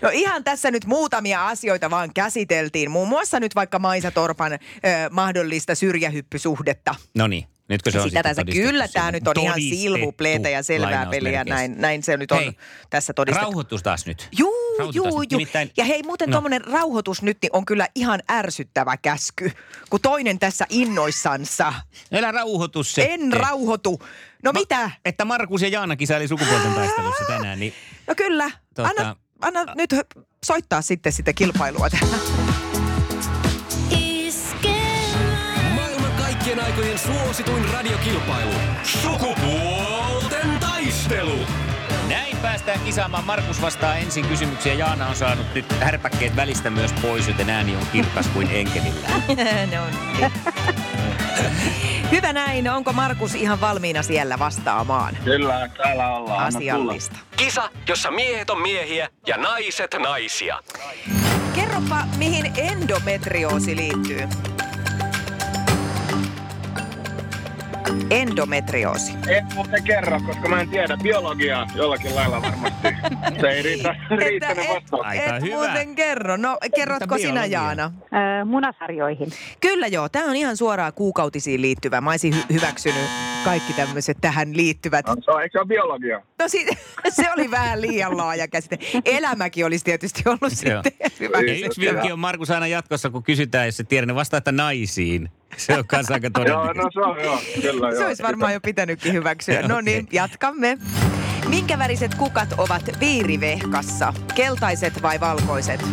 No 0.03 0.11
ihan 0.13 0.45
tässä 0.45 0.71
nyt 0.71 0.85
muutamia 0.87 1.47
asioita 1.49 1.91
vaan 1.91 2.15
käsiteltiin. 2.15 2.91
Muun 2.91 3.09
muassa 3.09 3.41
nyt 3.41 3.55
vaikka 3.55 3.79
Maisa 3.79 4.11
Torpan 4.11 4.53
ö, 4.53 4.59
mahdollista 5.11 5.75
syrjähyppysuhdetta. 5.75 6.95
No 7.15 7.27
niin, 7.27 7.49
nytkö 7.69 7.91
se 7.91 8.01
on 8.01 8.09
Sitä 8.09 8.23
tässä, 8.23 8.45
kyllä 8.45 8.89
tämä 8.89 9.13
nyt 9.13 9.29
on 9.29 9.35
ihan 9.41 9.61
silvupleitä 9.61 10.49
ja 10.49 10.63
selvää 10.63 11.07
peliä. 11.07 11.45
Näin, 11.45 11.75
näin 11.81 12.03
se 12.03 12.17
nyt 12.17 12.33
on 12.33 12.39
Hei, 12.39 12.53
tässä 12.91 13.13
todistettu. 13.13 13.45
Rauhoitus 13.45 13.83
taas 13.83 14.07
nyt. 14.07 14.29
Juu, 14.39 14.55
Rauhoitus 14.79 14.97
juu, 14.97 15.07
juu. 15.23 15.27
Nimittäin- 15.31 15.71
Ja 15.77 15.85
hei, 15.85 16.03
muuten 16.03 16.29
No. 16.29 16.33
tuommoinen 16.33 16.65
rauhoitus 16.65 17.23
nyt 17.23 17.39
niin 17.43 17.51
on 17.53 17.65
kyllä 17.65 17.89
ihan 17.95 18.23
ärsyttävä 18.31 18.97
käsky, 18.97 19.51
kun 19.91 20.01
toinen 20.01 20.39
tässä 20.39 20.67
innoissansa. 20.71 21.73
Älä 22.13 22.33
rauhoitus 22.33 22.93
se. 22.93 23.09
En 23.11 23.33
rauhoitu. 23.33 24.03
No 24.45 24.53
mitä? 24.53 24.91
Että 25.05 25.25
Markus 25.25 25.63
ja 25.63 25.69
Jaana 25.69 25.97
kisaili 25.97 26.29
sukupuolten 26.29 26.73
taistelussa 26.75 27.25
tänään, 27.25 27.61
niin 27.61 27.73
No 28.07 28.15
kyllä. 28.15 28.51
Tota- 28.81 28.83
Anna, 28.89 29.17
anna 29.41 29.75
nyt 29.75 29.95
soittaa 30.47 30.83
sitten 30.83 31.13
sitä 31.13 31.33
kilpailua 31.33 31.91
tähän. 31.91 32.09
Aikojen 36.79 36.99
suosituin 36.99 37.65
radiokilpailu. 37.73 38.53
Sukupuolten 38.83 40.59
taistelu. 40.61 41.39
näin 42.09 42.37
päästään 42.37 42.81
kisaamaan. 42.81 43.25
Markus 43.25 43.63
vastaa 43.63 43.97
ensin 43.97 44.27
kysymyksiä. 44.27 44.75
Jaana 44.75 45.07
on 45.09 45.17
saanut 45.17 45.55
nyt 45.55 45.73
härpäkkeet 45.81 46.37
välistä 46.37 46.71
myös 46.71 46.93
pois, 46.93 47.29
joten 47.29 47.51
ääni 47.51 47.77
on 47.77 47.87
kirkas 47.93 48.27
kuin 48.27 48.49
enkelillä. 48.53 49.09
no 49.77 49.87
niin. 49.91 50.33
Hyvä 52.11 52.33
näin. 52.33 52.71
Onko 52.71 52.93
Markus 52.93 53.35
ihan 53.35 53.61
valmiina 53.61 54.03
siellä 54.03 54.39
vastaamaan 54.39 55.17
Kyllä, 55.25 55.69
täällä 55.69 56.17
ollaan. 56.17 56.47
Asiallista? 56.47 57.17
Kisa, 57.37 57.71
jossa 57.89 58.11
miehet 58.11 58.51
on 58.51 58.63
miehiä 58.63 59.09
ja 59.27 59.37
naiset 59.37 59.97
naisia. 60.03 60.59
Kerropa, 61.55 62.05
mihin 62.17 62.53
endometrioosi 62.57 63.77
liittyy. 63.77 64.29
Endometrioosi. 68.11 69.13
En 69.29 69.47
muuten 69.55 69.83
kerro, 69.85 70.21
koska 70.27 70.49
mä 70.49 70.61
en 70.61 70.69
tiedä 70.69 70.97
biologiaa 71.03 71.67
jollakin 71.75 72.15
lailla 72.15 72.43
varmasti. 72.43 72.89
Se 73.41 73.49
ei 73.49 73.63
riitä, 73.63 73.95
riittänyt 74.17 74.65
et, 74.65 74.71
vastaus. 74.75 75.07
Et 75.15 75.43
hyvä. 75.43 75.55
muuten 75.57 75.95
kerro. 75.95 76.37
No 76.37 76.59
kerrotko 76.75 77.19
sinä? 77.19 77.45
Jaana? 77.47 77.93
Öö, 78.13 78.45
munasarjoihin. 78.45 79.29
Kyllä 79.61 79.87
joo, 79.87 80.09
tämä 80.09 80.25
on 80.31 80.37
ihan 80.37 80.57
suoraan 80.57 80.93
kuukautisiin 80.93 81.63
liittyvä. 81.63 82.01
Mä 82.01 82.11
olisin 82.11 82.35
hy- 82.35 82.53
hyväksynyt 82.55 83.05
kaikki 83.45 83.73
tämmöiset 83.73 84.19
tähän 84.21 84.57
liittyvät. 84.57 85.07
No, 85.07 85.17
se 85.25 85.31
on, 85.31 85.43
eikö 85.43 85.53
se 85.53 85.59
ole 85.59 85.67
biologia? 85.67 86.23
No 86.39 86.49
si- 86.49 86.67
se 87.17 87.33
oli 87.37 87.51
vähän 87.51 87.81
liian 87.81 88.17
laaja 88.17 88.49
käsite. 88.49 88.79
Elämäkin 89.05 89.67
olisi 89.67 89.85
tietysti 89.85 90.23
ollut 90.27 90.53
sitten 90.53 90.71
Ja 90.71 90.83
hyväksyttävä. 91.21 91.67
yksi 91.67 91.81
vinkki 91.81 92.13
on 92.13 92.19
Markus 92.19 92.51
aina 92.51 92.67
jatkossa, 92.67 93.11
kun 93.11 93.23
kysytään, 93.23 93.67
jos 93.67 93.77
se 93.77 93.85
tiedä, 93.85 94.07
niin 94.07 94.15
vastaa, 94.15 94.39
että 94.39 94.53
naisiin. 94.53 95.31
Se 95.57 95.79
on 95.79 95.87
kanssa 95.87 96.15
aika 96.15 96.31
Joo, 96.47 96.73
no 96.73 96.91
se 96.93 97.01
on 97.01 97.25
joo, 97.25 97.41
kyllä 97.63 97.91
Se 97.91 97.97
joo. 97.99 98.07
olisi 98.09 98.23
varmaan 98.23 98.53
jo 98.53 98.61
pitänytkin 98.61 99.13
hyväksyä. 99.13 99.63
No 99.63 99.81
niin, 99.81 100.09
jatkamme. 100.13 100.79
Minkä 101.49 101.79
väriset 101.79 102.15
kukat 102.15 102.55
ovat 102.59 102.83
viirivehkassa? 103.01 104.15
Keltaiset 104.35 105.03
vai 105.03 105.21
valkoiset? 105.21 105.85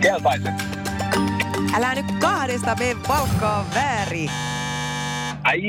Keltaiset. 0.00 0.54
Älä 1.74 1.94
nyt 1.94 2.06
kahdesta 2.20 2.74
me 2.78 2.96
valkkaa 3.08 3.66
väärin. 3.74 4.30
Ai, 5.44 5.60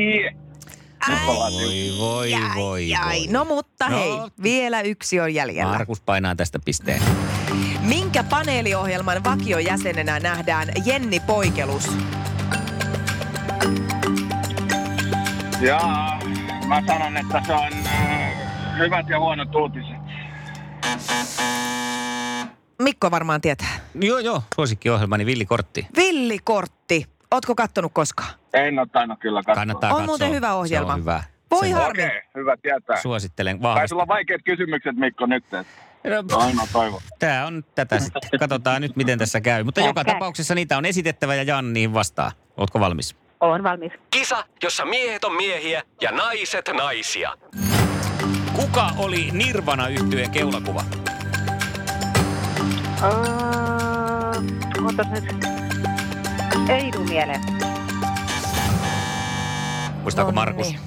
Voi, 1.28 1.92
voi, 2.00 2.34
Ai, 2.34 2.42
voi, 2.56 2.94
ai. 2.96 3.06
voi. 3.20 3.28
No 3.30 3.46
mutta 3.46 3.90
No. 3.90 3.98
hei, 4.00 4.12
vielä 4.44 4.82
yksi 4.82 5.20
on 5.20 5.34
jäljellä. 5.34 5.72
Markus 5.74 6.02
painaa 6.02 6.36
tästä 6.36 6.60
pisteen. 6.66 7.02
Minkä 7.88 8.24
paneeliohjelman 8.24 9.24
vakiojäsenenä 9.24 10.20
nähdään 10.20 10.68
Jenni 10.86 11.20
Poikelus? 11.20 11.98
jaa. 15.62 16.20
Mä 16.68 16.82
sanon, 16.88 17.18
että 17.18 17.42
se 17.46 17.54
on 17.54 17.74
äh, 17.86 18.32
hyvät 18.78 19.10
ja 19.10 19.20
huonot 19.20 19.56
uutiset. 19.56 19.98
Mikko 22.82 23.12
varmaan 23.12 23.42
tietää. 23.42 23.68
Joo, 23.96 24.20
joo, 24.20 24.44
suosikkiohjelmani 24.56 25.26
Villi 25.26 25.46
Kortti. 25.46 25.88
Villi 25.98 26.40
Kortti. 26.44 27.06
Ootko 27.32 27.56
kattonut 27.56 27.92
koskaan? 27.94 28.30
En 28.54 28.80
ole 28.80 28.88
tainnut 28.92 29.20
kyllä 29.20 29.40
katsoa. 29.44 29.56
Kannattaa 29.56 29.90
On 29.90 29.96
katsoa. 29.96 30.06
muuten 30.06 30.32
hyvä 30.32 30.54
ohjelma. 30.54 30.88
Se 30.90 30.94
on 30.94 31.00
hyvä. 31.00 31.24
Voi 31.52 31.68
Sen 31.68 31.74
harmi. 31.74 32.04
Okei, 32.04 32.22
hyvä 32.36 32.56
tietää. 32.62 33.02
Suosittelen 33.02 33.60
Tai 33.60 33.64
vahvasti. 33.64 33.88
sulla 33.88 34.02
on 34.02 34.08
vaikeat 34.08 34.42
kysymykset, 34.46 34.96
Mikko, 34.96 35.26
nyt. 35.26 35.44
että 35.46 35.66
No, 36.10 36.38
Ainoa 36.38 36.68
toivo. 36.74 37.02
Tää 37.20 37.46
on 37.48 37.64
tätä 37.76 38.00
sitten. 38.00 38.40
Katsotaan 38.40 38.82
nyt, 38.82 38.96
miten 38.96 39.20
tässä 39.20 39.42
käy. 39.42 39.64
Mutta 39.64 39.82
joka 39.82 40.06
tapauksessa 40.06 40.56
niitä 40.56 40.78
on 40.78 40.86
esitettävä 40.86 41.36
ja 41.36 41.44
Jan 41.44 41.74
niihin 41.74 41.94
vastaa. 41.94 42.32
Ootko 42.58 42.80
valmis? 42.80 43.16
Olen 43.42 43.64
valmis. 43.64 43.92
Kisa, 44.12 44.46
jossa 44.64 44.86
miehet 44.86 45.24
on 45.24 45.36
miehiä 45.36 45.84
ja 46.02 46.12
naiset 46.12 46.70
naisia. 46.74 47.34
Kuka 48.54 48.90
oli 48.98 49.30
Nirvana 49.32 49.88
yhtyeen 49.88 50.32
keulakuva? 50.32 50.84
Öö, 53.04 53.10
otas 54.86 55.08
nyt. 55.10 55.26
Ei 56.70 56.92
tuu 56.92 57.04
mieleen. 57.04 57.42
Muistaako 60.04 60.32
No 60.32 60.36
Markus? 60.36 60.68
niin. 60.68 60.80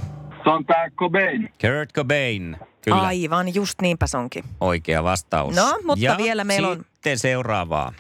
Se 0.45 0.51
on 0.51 0.65
tää 0.67 0.91
Cobain. 0.91 1.53
Kurt 1.61 1.93
Cobain. 1.95 2.57
Kyllä, 2.85 3.01
Aivan, 3.01 3.55
just 3.55 3.81
niinpä 3.83 4.07
se 4.07 4.17
onkin. 4.19 4.45
oikea 4.61 5.05
vastaus. 5.05 5.57
No, 5.57 5.79
mutta 5.85 6.05
ja 6.05 6.17
vielä 6.17 6.45
meillä 6.45 6.69
on- 6.69 6.85
sitten 6.95 7.19
seuraavaa. 7.19 7.93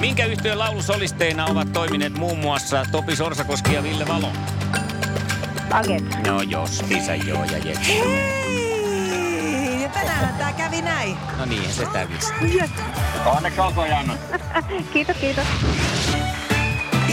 Minkä 0.00 0.24
yhtyön 0.26 0.58
laulusolisteina 0.58 1.46
ovat 1.46 1.72
toimineet 1.72 2.18
muun 2.18 2.38
muassa 2.38 2.84
Topi 2.92 3.16
Sorsakoski 3.16 3.74
ja 3.74 3.82
Ville 3.82 4.06
Valo? 4.08 4.28
Agent. 5.70 6.26
No 6.26 6.42
justiinsa 6.42 7.14
joo 7.14 7.44
ja 7.44 7.58
jes. 7.58 7.88
Hei! 7.88 9.82
Ja 9.82 9.88
tänään 9.88 10.34
tää 10.34 10.52
kävi 10.52 10.82
näin. 10.82 11.16
No 11.38 11.44
niin, 11.44 11.72
se 11.72 11.86
tävisi. 11.92 12.32
Onneksi 13.36 13.60
olkoon, 13.60 13.88
Janna. 13.88 14.14
Kiitos, 14.92 15.16
kiitos. 15.16 15.44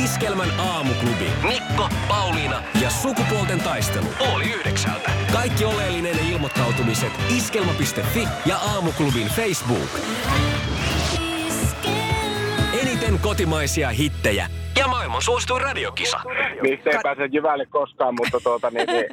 Iskelmän 0.08 0.60
aamuklubi. 0.60 1.30
Mikko, 1.48 1.90
Pauliina 2.08 2.64
ja 2.82 2.90
sukupuolten 2.90 3.60
taistelu. 3.60 4.06
Oli 4.34 4.46
yhdeksältä. 4.46 5.12
Kaikki 5.34 5.66
oleellinen 5.66 6.16
ilmoittautumiset 6.32 7.12
iskelma.fi 7.38 8.28
ja 8.46 8.58
aamuklubin 8.58 9.28
Facebook. 9.28 9.90
Eniten 12.82 13.20
kotimaisia 13.20 13.90
hittejä 13.90 14.48
ja 14.80 14.88
maailman 14.88 15.22
suosituin 15.22 15.62
radiokisa. 15.62 16.20
Mistä 16.62 16.90
ei 16.90 17.00
pääse 17.04 17.26
jyvälle 17.32 17.66
koskaan, 17.66 18.16
mutta 18.20 18.40
tuota 18.44 18.70
niin... 18.70 18.88
niin. 18.88 19.06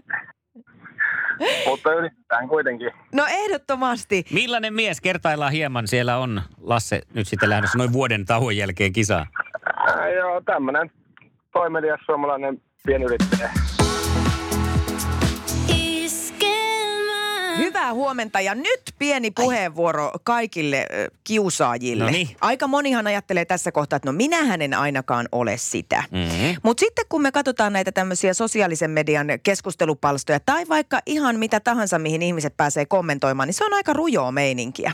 mutta 1.69 1.95
yritetään 1.95 2.49
kuitenkin. 2.49 2.91
No 3.13 3.27
ehdottomasti. 3.29 4.25
Millainen 4.33 4.75
mies? 4.75 5.01
Kertaillaan 5.01 5.53
hieman. 5.53 5.89
Siellä 5.89 6.19
on 6.19 6.43
Lasse 6.61 7.01
nyt 7.15 7.29
sitten 7.29 7.51
lähdössä 7.51 7.79
noin 7.79 7.93
vuoden 7.93 8.25
tauon 8.25 8.57
jälkeen 8.57 8.93
kisaan. 8.93 9.27
Ää, 9.66 10.09
joo, 10.09 10.40
tämmönen 10.40 10.90
toimelias 11.52 12.00
suomalainen 12.06 12.62
pienyrittäjä. 12.87 13.50
Hyvää 17.56 17.92
huomenta 17.94 18.40
ja 18.40 18.54
nyt 18.54 18.82
pieni 18.99 19.30
puheenvuoro 19.30 20.12
kaikille 20.25 20.87
ö, 20.92 21.11
kiusaajille. 21.25 22.04
Noniin. 22.04 22.28
Aika 22.40 22.66
monihan 22.66 23.06
ajattelee 23.06 23.44
tässä 23.44 23.73
kohtaa, 23.73 23.96
että 23.96 24.08
no 24.08 24.12
minähän 24.12 24.62
en 24.62 24.75
ainakaan 24.75 25.28
ole 25.32 25.56
sitä. 25.56 26.04
Mm-hmm. 26.11 26.56
Mutta 26.62 26.80
sitten 26.80 27.04
kun 27.08 27.23
me 27.23 27.32
katsotaan 27.32 27.73
näitä 27.73 27.92
tämmöisiä 27.92 28.34
sosiaalisen 28.34 28.90
median 28.90 29.26
keskustelupalstoja 29.42 30.40
tai 30.40 30.68
vaikka 30.68 31.00
ihan 31.06 31.38
mitä 31.38 31.61
tahansa, 31.61 31.99
mihin 31.99 32.23
ihmiset 32.23 32.56
pääsee 32.56 32.87
kommentoimaan, 32.87 33.49
niin 33.49 33.54
se 33.54 33.64
on 33.64 33.75
aika 33.75 33.92
rujoa 33.92 34.32
meininkiä. 34.32 34.92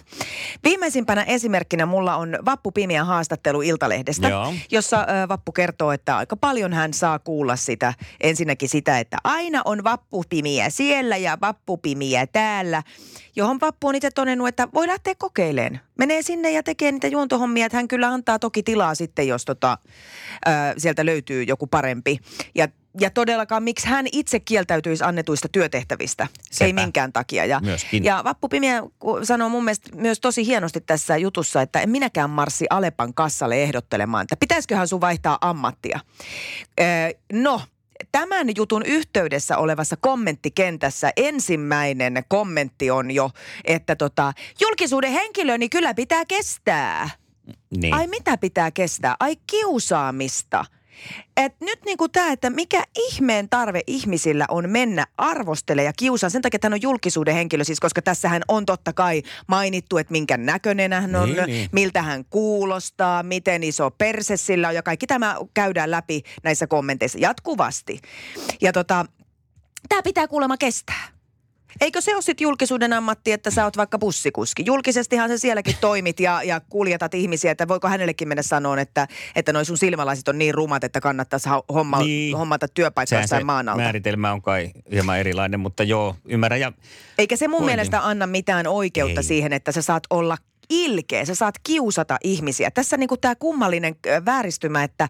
Viimeisimpänä 0.65 1.23
esimerkkinä 1.23 1.87
mulla 1.87 2.17
on 2.17 2.39
Vappu 2.45 2.73
Pimiä 2.73 3.05
haastattelu 3.05 3.63
Iltalehdestä, 3.63 4.29
Joo. 4.29 4.55
jossa 4.71 5.07
Vappu 5.29 5.53
kertoo, 5.53 5.93
että 5.93 6.17
aika 6.17 6.37
paljon 6.37 6.73
hän 6.73 6.95
saa 6.95 7.19
kuulla 7.19 7.57
sitä, 7.57 7.95
ensinnäkin 8.21 8.69
sitä, 8.69 8.99
että 8.99 9.17
aina 9.25 9.63
on 9.65 9.85
vappupimiä 9.85 10.71
siellä 10.71 11.17
ja 11.17 11.39
vappupimiä 11.41 12.27
täällä, 12.27 12.50
johon 13.37 13.61
Vappu 13.61 13.89
on 13.89 13.95
itse 13.95 14.11
todennut, 14.11 14.49
että 14.49 14.69
voi 14.75 14.87
lähteä 14.87 15.15
kokeilemaan. 15.19 15.81
Menee 15.99 16.23
sinne 16.23 16.51
ja 16.51 16.63
tekee 16.63 16.93
niitä 16.93 17.09
juontohommia, 17.09 17.67
että 17.67 17.79
hän 17.79 17.89
kyllä 17.89 18.09
antaa 18.09 18.39
toki 18.39 18.63
tilaa 18.63 18.95
sitten, 18.95 19.29
jos 19.29 19.45
tota, 19.45 19.79
ö, 20.47 20.51
sieltä 20.79 21.07
löytyy 21.07 21.43
joku 21.43 21.67
parempi. 21.67 22.19
Ja 22.55 22.69
ja 23.01 23.11
todellakaan, 23.11 23.63
miksi 23.63 23.87
hän 23.89 24.07
itse 24.13 24.41
kieltäytyisi 24.41 25.05
annetuista 25.05 25.49
työtehtävistä. 25.49 26.27
Se 26.51 26.65
ei 26.65 26.71
Sepä. 26.71 26.81
minkään 26.83 27.13
takia. 27.13 27.45
Ja, 27.45 27.61
Myöskin. 27.61 28.05
ja 28.05 28.23
Vappu 28.25 28.49
Pimiä 28.49 28.83
sanoo 29.23 29.49
mun 29.49 29.65
mielestä 29.65 29.97
myös 29.97 30.21
tosi 30.21 30.47
hienosti 30.47 30.81
tässä 30.81 31.17
jutussa, 31.17 31.63
että 31.63 31.81
en 31.81 31.91
minäkään 31.91 32.31
marssi 32.31 32.67
Alepan 32.71 33.15
kassalle 33.15 33.63
ehdottelemaan, 33.63 34.23
että 34.23 34.37
pitäisiköhän 34.37 34.89
sun 34.89 35.01
vaihtaa 35.01 35.39
ammattia. 35.41 36.01
Öö, 36.81 36.87
no, 37.33 37.63
tämän 38.13 38.47
jutun 38.57 38.83
yhteydessä 38.87 39.59
olevassa 39.59 39.97
kommenttikentässä 40.01 41.13
ensimmäinen 41.17 42.25
kommentti 42.29 42.91
on 42.91 43.11
jo, 43.11 43.31
että 43.65 43.97
tota, 43.97 44.33
julkisuuden 44.61 45.13
henkilöni 45.13 45.69
kyllä 45.69 45.95
pitää 45.95 46.25
kestää. 46.25 47.11
Niin. 47.77 47.95
Ai 47.95 48.07
mitä 48.07 48.39
pitää 48.39 48.71
kestää? 48.71 49.17
Ai 49.21 49.37
kiusaamista. 49.47 50.65
Et 51.37 51.61
nyt 51.61 51.85
niin 51.85 51.97
kuin 51.97 52.11
tämä, 52.11 52.33
että 52.33 52.51
mikä 52.51 52.85
ihmeen 52.97 53.49
tarve 53.49 53.81
ihmisillä 53.87 54.45
on 54.49 54.71
mennä 54.71 55.07
arvostele 55.19 55.83
ja 55.83 55.93
kiusaa. 55.99 56.31
Sen 56.31 56.43
takia, 56.43 56.57
että 56.57 56.67
hän 56.67 56.73
on 56.73 56.83
julkisuuden 56.83 57.35
henkilö, 57.35 57.65
siis 57.65 57.81
koska 57.81 58.03
tässähän 58.03 58.43
on 58.49 58.67
totta 58.67 58.93
kai 58.93 59.23
mainittu, 59.47 59.99
että 59.99 60.13
minkä 60.13 60.37
näköinen 60.37 60.93
hän 60.93 61.17
on, 61.17 61.29
Niin, 61.29 61.45
niin. 61.47 61.69
miltä 61.73 62.03
hän 62.03 62.25
kuulostaa, 62.25 63.23
miten 63.23 63.63
iso 63.63 63.91
perse 63.91 64.37
sillä 64.37 64.69
on 64.69 64.75
ja 64.75 64.83
kaikki 64.83 65.07
tämä 65.07 65.37
käydään 65.55 65.91
läpi 65.91 66.23
näissä 66.43 66.67
kommenteissa 66.67 67.19
jatkuvasti. 67.19 68.01
Ja 68.61 68.73
tota, 68.73 69.07
tämä 69.89 70.03
pitää 70.03 70.29
kuulemma 70.29 70.57
kestää. 70.57 71.20
Eikö 71.81 72.01
se 72.01 72.15
ole 72.15 72.23
sitten 72.23 72.45
julkisuuden 72.45 72.93
ammatti, 72.93 73.33
että 73.33 73.51
sä 73.51 73.65
oot 73.65 73.77
vaikka 73.77 73.99
bussikuski? 73.99 74.63
Julkisestihan 74.67 75.29
sä 75.29 75.39
sielläkin 75.39 75.77
toimit 75.81 76.21
ja, 76.21 76.43
ja 76.43 76.61
kuljetat 76.61 77.15
ihmisiä, 77.15 77.51
että 77.53 77.69
voiko 77.69 77.89
hänellekin 77.89 78.29
mennä 78.29 78.43
sanoa, 78.43 78.81
että, 78.81 79.09
että 79.37 79.53
noi 79.53 79.65
sun 79.65 79.79
silmälasit 79.79 80.29
on 80.29 80.39
niin 80.39 80.55
rumat, 80.55 80.85
että 80.85 81.01
kannattaisi 81.01 81.49
homma, 81.73 81.99
Niin. 81.99 82.07
niin. 82.07 82.37
hommata 82.37 82.69
työpaikka 82.69 83.17
jossain 83.17 83.41
se 83.41 83.45
maan 83.45 83.69
alta. 83.69 83.83
määritelmä 83.83 84.33
on 84.33 84.43
kai 84.43 84.71
hieman 84.93 85.19
erilainen, 85.19 85.61
mutta 85.61 85.83
joo, 85.83 86.17
ymmärrän. 86.25 86.61
Ja 86.61 86.73
Eikä 87.19 87.37
se 87.37 87.49
mun 87.49 87.61
Voin 87.61 87.71
mielestä 87.71 88.07
anna 88.07 88.27
mitään 88.27 88.67
oikeutta 88.67 89.21
Ei. 89.21 89.25
siihen, 89.25 89.53
että 89.53 89.73
sä 89.73 89.83
saat 89.83 90.03
olla 90.11 90.37
ilkeä, 90.71 91.25
sä 91.25 91.35
saat 91.35 91.55
kiusata 91.63 92.17
ihmisiä. 92.25 92.71
Tässä 92.71 92.97
niinku 92.97 93.17
tämä 93.17 93.35
kummallinen 93.35 93.97
vääristymä, 94.25 94.83
että 94.85 95.09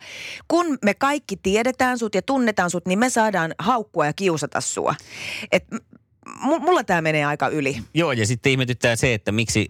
kun 0.48 0.78
me 0.84 0.94
kaikki 0.94 1.36
tiedetään 1.36 1.98
sut 1.98 2.14
ja 2.14 2.22
tunnetaan 2.22 2.70
sut, 2.70 2.86
niin 2.86 2.98
me 2.98 3.10
saadaan 3.10 3.54
haukkua 3.58 4.06
ja 4.06 4.12
kiusata 4.12 4.60
sua. 4.60 4.94
Et, 5.52 5.64
mulla 6.40 6.84
tämä 6.84 7.02
menee 7.02 7.24
aika 7.24 7.48
yli. 7.48 7.76
Joo, 7.94 8.12
ja 8.12 8.26
sitten 8.26 8.52
ihmetyttää 8.52 8.96
se, 8.96 9.14
että 9.14 9.32
miksi 9.32 9.68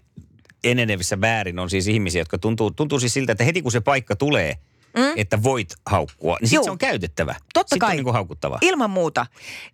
enenevissä 0.65 1.21
väärin 1.21 1.59
on 1.59 1.71
siis 1.71 1.89
ihmisiä, 1.89 2.21
jotka 2.21 2.39
tuntuu, 2.39 2.71
tuntuu 2.71 3.01
siis 3.01 3.15
siltä, 3.15 3.33
että 3.33 3.45
heti 3.45 3.63
kun 3.63 3.73
se 3.73 3.81
paikka 3.81 4.17
tulee, 4.17 4.57
Mm. 4.97 5.13
että 5.17 5.43
voit 5.43 5.75
haukkua, 5.87 6.37
niin 6.41 6.49
sitten 6.49 6.65
se 6.65 6.71
on 6.71 6.79
käytettävä. 6.79 7.35
Totta 7.61 7.75
sitten 7.75 7.79
kai. 7.79 7.91
on 7.91 7.97
niin 7.97 8.05
kuin 8.05 8.15
haukuttava. 8.15 8.59
Ilman 8.63 8.91
muuta. 8.91 9.27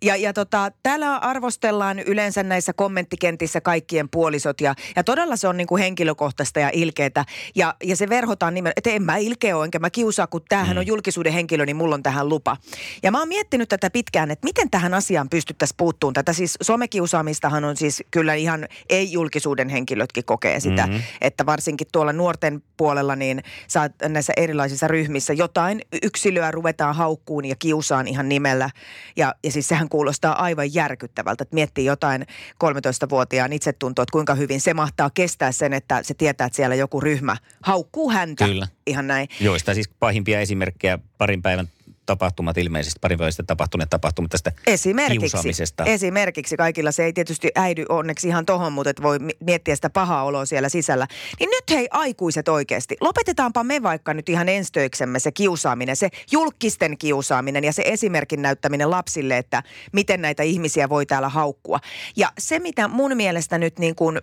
Ja, 0.02 0.16
ja 0.16 0.32
tota, 0.32 0.70
täällä 0.82 1.16
arvostellaan 1.16 1.98
yleensä 1.98 2.42
näissä 2.42 2.72
kommenttikentissä 2.72 3.60
kaikkien 3.60 4.08
puolisot 4.08 4.60
ja, 4.60 4.74
ja 4.96 5.04
todella 5.04 5.36
se 5.36 5.48
on 5.48 5.56
niin 5.56 5.66
kuin 5.66 5.82
henkilökohtaista 5.82 6.60
ja 6.60 6.70
ilkeätä. 6.72 7.24
Ja, 7.54 7.74
ja 7.84 7.96
se 7.96 8.08
verhotaan 8.08 8.54
nimellä, 8.54 8.72
että 8.76 8.90
en 8.90 9.02
mä 9.02 9.16
ilkeä 9.16 9.56
ole, 9.56 9.64
enkä 9.64 9.78
mä 9.78 9.90
kiusaa, 9.90 10.26
kun 10.26 10.40
tämähän 10.48 10.76
Mm. 10.76 10.80
on 10.80 10.86
julkisuuden 10.86 11.32
henkilö, 11.32 11.66
niin 11.66 11.76
mulla 11.76 11.94
on 11.94 12.02
tähän 12.02 12.28
lupa. 12.28 12.56
Ja 13.02 13.10
mä 13.10 13.18
oon 13.18 13.28
miettinyt 13.28 13.68
tätä 13.68 13.90
pitkään, 13.90 14.30
että 14.30 14.44
miten 14.44 14.70
tähän 14.70 14.94
asiaan 14.94 15.28
pystyttäisiin 15.28 15.76
puuttuun. 15.76 16.12
Tätä 16.12 16.32
siis 16.32 16.58
somekiusaamistahan 16.62 17.64
on 17.64 17.76
siis 17.76 18.02
kyllä 18.10 18.34
ihan 18.34 18.68
ei-julkisuuden 18.90 19.68
henkilötkin 19.68 20.24
kokee 20.24 20.60
sitä, 20.60 20.86
Mhm. 20.86 20.96
että 21.20 21.46
varsinkin 21.46 21.86
tuolla 21.92 22.12
nuorten 22.12 22.62
puolella 22.76 23.16
niin 23.16 23.42
saat 23.68 23.92
näissä 24.08 24.32
erilaisissa 24.36 24.88
ryhmissä 24.88 25.32
jotain 25.32 25.80
yksilöä 26.02 26.50
ruvetaan 26.50 26.94
haukkuun 26.94 27.44
ja 27.44 27.56
kiusaan 27.76 28.08
ihan 28.08 28.28
nimellä. 28.28 28.70
Ja, 29.16 29.34
ja 29.44 29.52
siis 29.52 29.68
sehän 29.68 29.88
kuulostaa 29.88 30.42
aivan 30.42 30.74
järkyttävältä, 30.74 31.42
että 31.42 31.54
miettii 31.54 31.84
jotain 31.84 32.22
13-vuotiaan 32.64 33.52
itsetuntoa, 33.52 34.02
että 34.02 34.12
kuinka 34.12 34.34
hyvin 34.34 34.60
se 34.60 34.74
mahtaa 34.74 35.10
kestää 35.10 35.52
sen, 35.52 35.72
että 35.72 36.02
se 36.02 36.14
tietää, 36.14 36.46
että 36.46 36.56
siellä 36.56 36.74
joku 36.74 37.00
ryhmä 37.00 37.36
haukkuu 37.62 38.10
häntä. 38.10 38.44
Kyllä. 38.44 38.68
Ihan 38.86 39.06
näin. 39.06 39.28
Joista 39.40 39.74
siis 39.74 39.88
pahimpia 39.88 40.40
esimerkkejä 40.40 40.98
parin 41.18 41.42
päivän 41.42 41.68
tapahtumat 42.06 42.58
ilmeisesti, 42.58 42.98
parin 43.00 43.18
sitten 43.28 43.46
tapahtuneet 43.46 43.90
tapahtumat 43.90 44.30
tästä 44.30 44.52
Esimerkiksi, 44.66 45.18
kiusaamisesta. 45.20 45.84
esimerkiksi 45.84 46.56
kaikilla 46.56 46.92
se 46.92 47.04
ei 47.04 47.12
tietysti 47.12 47.50
äidy 47.54 47.84
onneksi 47.88 48.28
ihan 48.28 48.46
tohon, 48.46 48.72
mutta 48.72 48.90
et 48.90 49.02
voi 49.02 49.18
mi- 49.18 49.36
miettiä 49.40 49.74
sitä 49.74 49.90
pahaa 49.90 50.24
oloa 50.24 50.46
siellä 50.46 50.68
sisällä. 50.68 51.06
Niin 51.40 51.50
nyt 51.50 51.64
hei 51.78 51.88
aikuiset 51.90 52.48
oikeasti, 52.48 52.96
lopetetaanpa 53.00 53.64
me 53.64 53.82
vaikka 53.82 54.14
nyt 54.14 54.28
ihan 54.28 54.48
enstöiksemme 54.48 55.18
se 55.18 55.32
kiusaaminen, 55.32 55.96
se 55.96 56.08
julkisten 56.32 56.98
kiusaaminen 56.98 57.64
ja 57.64 57.72
se 57.72 57.82
esimerkin 57.86 58.42
näyttäminen 58.42 58.90
lapsille, 58.90 59.38
että 59.38 59.62
miten 59.92 60.22
näitä 60.22 60.42
ihmisiä 60.42 60.88
voi 60.88 61.06
täällä 61.06 61.28
haukkua. 61.28 61.78
Ja 62.16 62.32
se, 62.38 62.58
mitä 62.58 62.88
mun 62.88 63.16
mielestä 63.16 63.58
nyt 63.58 63.78
niin 63.78 63.94
kuin 63.94 64.20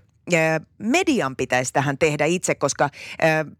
median 0.78 1.36
pitäisi 1.36 1.74
tähän 1.74 1.98
tehdä 1.98 2.26
itse, 2.26 2.56
koska 2.56 2.84
äh, 2.84 2.90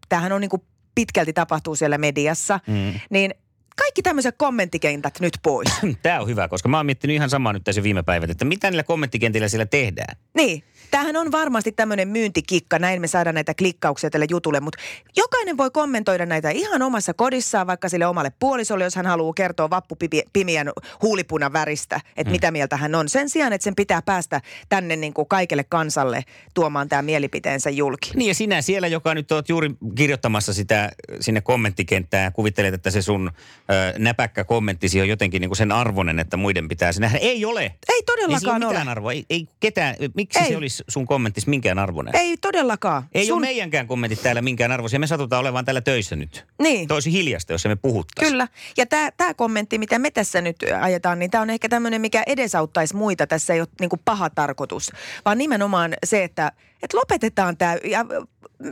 tämähän 0.08 0.32
on 0.32 0.40
niin 0.40 0.48
kuin 0.50 0.62
pitkälti 0.94 1.32
tapahtuu 1.32 1.74
siellä 1.76 1.98
mediassa, 1.98 2.60
Mm. 2.66 3.00
niin 3.10 3.34
kaikki 3.76 4.02
tämmöiset 4.02 4.34
kommenttikentät 4.38 5.20
nyt 5.20 5.38
pois. 5.42 5.68
Tämä 6.02 6.20
on 6.20 6.28
hyvä, 6.28 6.48
koska 6.48 6.68
mä 6.68 6.76
oon 6.76 6.86
miettinyt 6.86 7.14
ihan 7.14 7.30
samaa 7.30 7.52
nyt 7.52 7.64
tässä 7.64 7.82
viime 7.82 8.02
päivät, 8.02 8.30
että 8.30 8.44
mitä 8.44 8.70
niillä 8.70 8.82
kommenttikentillä 8.82 9.48
siellä 9.48 9.66
tehdään. 9.66 10.16
Niin, 10.34 10.64
tämähän 10.90 11.16
on 11.16 11.32
varmasti 11.32 11.72
tämmöinen 11.72 12.08
myyntikikka, 12.08 12.78
näin 12.78 13.00
me 13.00 13.06
saadaan 13.06 13.34
näitä 13.34 13.54
klikkauksia 13.54 14.10
tälle 14.10 14.26
jutulle, 14.30 14.60
mutta 14.60 14.78
jokainen 15.16 15.56
voi 15.56 15.70
kommentoida 15.70 16.26
näitä 16.26 16.50
ihan 16.50 16.82
omassa 16.82 17.14
kodissaan, 17.14 17.66
vaikka 17.66 17.88
sille 17.88 18.06
omalle 18.06 18.32
puolisolle, 18.38 18.84
jos 18.84 18.94
hän 18.94 19.06
haluaa 19.06 19.34
kertoa 19.34 19.70
vappupimien 19.70 20.70
huulipunan 21.02 21.52
väristä, 21.52 22.00
että 22.16 22.30
mm. 22.30 22.32
mitä 22.32 22.50
mieltä 22.50 22.76
hän 22.76 22.94
on. 22.94 23.08
Sen 23.08 23.28
sijaan, 23.28 23.52
että 23.52 23.64
sen 23.64 23.74
pitää 23.74 24.02
päästä 24.02 24.40
tänne 24.68 24.96
niin 24.96 25.14
kuin 25.14 25.28
kaikelle 25.28 25.64
kansalle 25.64 26.22
tuomaan 26.54 26.88
tämä 26.88 27.02
mielipiteensä 27.02 27.70
julki. 27.70 28.10
Niin 28.14 28.28
ja 28.28 28.34
sinä 28.34 28.62
siellä, 28.62 28.88
joka 28.88 29.14
nyt 29.14 29.32
oot 29.32 29.48
juuri 29.48 29.70
kirjoittamassa 29.94 30.54
sitä 30.54 30.92
sinne 31.20 31.40
kommenttikenttään 31.40 32.24
ja 32.24 32.30
kuvittelet, 32.30 32.74
että 32.74 32.90
se 32.90 33.02
sun 33.02 33.30
ö, 33.70 33.98
näpäkkä 33.98 34.44
kommenttisi 34.44 35.00
on 35.00 35.08
jotenkin 35.08 35.40
niin 35.40 35.48
kuin 35.48 35.56
sen 35.56 35.72
arvoinen, 35.72 36.18
että 36.18 36.36
muiden 36.36 36.68
pitää 36.68 36.92
se 36.92 37.00
nähdä. 37.00 37.18
Ei 37.18 37.44
ole. 37.44 37.62
Ei 37.62 37.70
Ei 37.88 38.02
todellakaan 38.02 38.56
ole 38.56 38.66
ole. 38.66 38.72
mitään 38.74 38.88
arvoa. 38.88 39.12
Ei, 39.12 39.24
ei 39.30 39.48
ketään. 39.60 39.94
Miksi 40.14 40.38
Ei. 40.38 40.48
se 40.48 40.56
olisi 40.56 40.84
sun 40.88 41.06
kommenttisi 41.06 41.48
minkään 41.50 41.78
arvoinen? 41.78 42.16
Ei 42.16 42.36
todellakaan. 42.36 43.02
Ei 43.14 43.32
ole 43.32 43.40
meidänkään 43.40 43.86
kommentit 43.86 44.22
täällä 44.22 44.42
minkään 44.42 44.72
arvoisia. 44.72 44.98
Me 44.98 45.06
satutaan 45.06 45.40
olemaan 45.40 45.64
täällä 45.64 45.80
töissä 45.80 46.16
nyt. 46.16 46.46
Niin. 46.62 46.88
Toisi 46.88 47.12
hiljasta, 47.12 47.52
jos 47.52 47.64
me 47.64 47.76
puhuttaisiin. 47.76 48.32
Kyllä. 48.32 48.48
Ja 48.76 48.86
tämä 48.86 49.10
tää 49.16 49.34
kommentti, 49.34 49.78
mitä 49.78 49.98
me 49.98 50.10
tässä 50.10 50.40
nyt 50.40 50.56
ajetaan, 50.80 51.18
niin 51.18 51.30
tämä 51.30 51.42
on 51.42 51.50
ehkä 51.50 51.68
tämmöinen, 51.68 52.00
mikä 52.00 52.22
edesauttaisi 52.26 52.96
muita. 52.96 53.26
Tässä 53.26 53.54
ei 53.54 53.60
ole 53.60 53.68
niin 53.80 53.90
paha 54.04 54.30
tarkoitus, 54.30 54.92
vaan 55.24 55.38
nimenomaan 55.38 55.94
se, 56.04 56.24
että, 56.24 56.52
että 56.82 56.96
lopetetaan 56.96 57.56
tämä 57.56 57.76
ja 57.84 58.04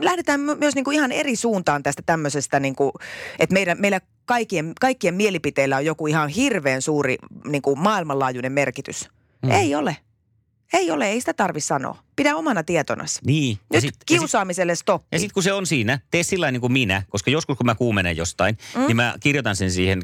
lähdetään 0.01 0.39
my- 0.39 0.55
myös 0.55 0.75
niin 0.75 0.85
kuin 0.85 0.95
ihan 0.95 1.11
eri 1.11 1.35
suuntaan 1.35 1.83
tästä 1.83 2.01
tämmöisestä, 2.05 2.59
niin 2.59 2.75
kuin, 2.75 2.91
että 3.39 3.53
meidän, 3.53 3.81
meillä 3.81 4.01
kaikkien, 4.25 4.73
kaikkien 4.81 5.13
mielipiteillä 5.15 5.77
on 5.77 5.85
joku 5.85 6.07
ihan 6.07 6.29
hirveän 6.29 6.81
suuri 6.81 7.17
niin 7.47 7.61
kuin 7.61 7.79
maailmanlaajuinen 7.79 8.51
merkitys. 8.51 9.09
Mm. 9.41 9.51
Ei 9.51 9.75
ole. 9.75 9.97
Ei 10.73 10.91
ole, 10.91 11.07
ei 11.07 11.19
sitä 11.19 11.33
tarvi 11.33 11.59
sanoa. 11.61 11.97
Pidä 12.15 12.35
omana 12.35 12.63
tietonas. 12.63 13.19
Niin. 13.25 13.49
Nyt 13.49 13.59
sit- 13.59 13.73
ja 13.73 13.81
sit- 13.81 13.95
kiusaamiselle 14.05 14.75
stoppi. 14.75 15.07
Ja 15.11 15.19
sitten 15.19 15.33
kun 15.33 15.43
se 15.43 15.53
on 15.53 15.65
siinä, 15.65 15.99
tee 16.11 16.23
sillä 16.23 16.51
niin 16.51 16.61
kuin 16.61 16.73
minä, 16.73 17.03
koska 17.09 17.31
joskus 17.31 17.57
kun 17.57 17.65
mä 17.65 17.75
kuumenen 17.75 18.17
jostain, 18.17 18.57
mm. 18.75 18.81
niin 18.81 18.95
mä 18.95 19.15
kirjoitan 19.19 19.55
sen 19.55 19.71
siihen 19.71 20.01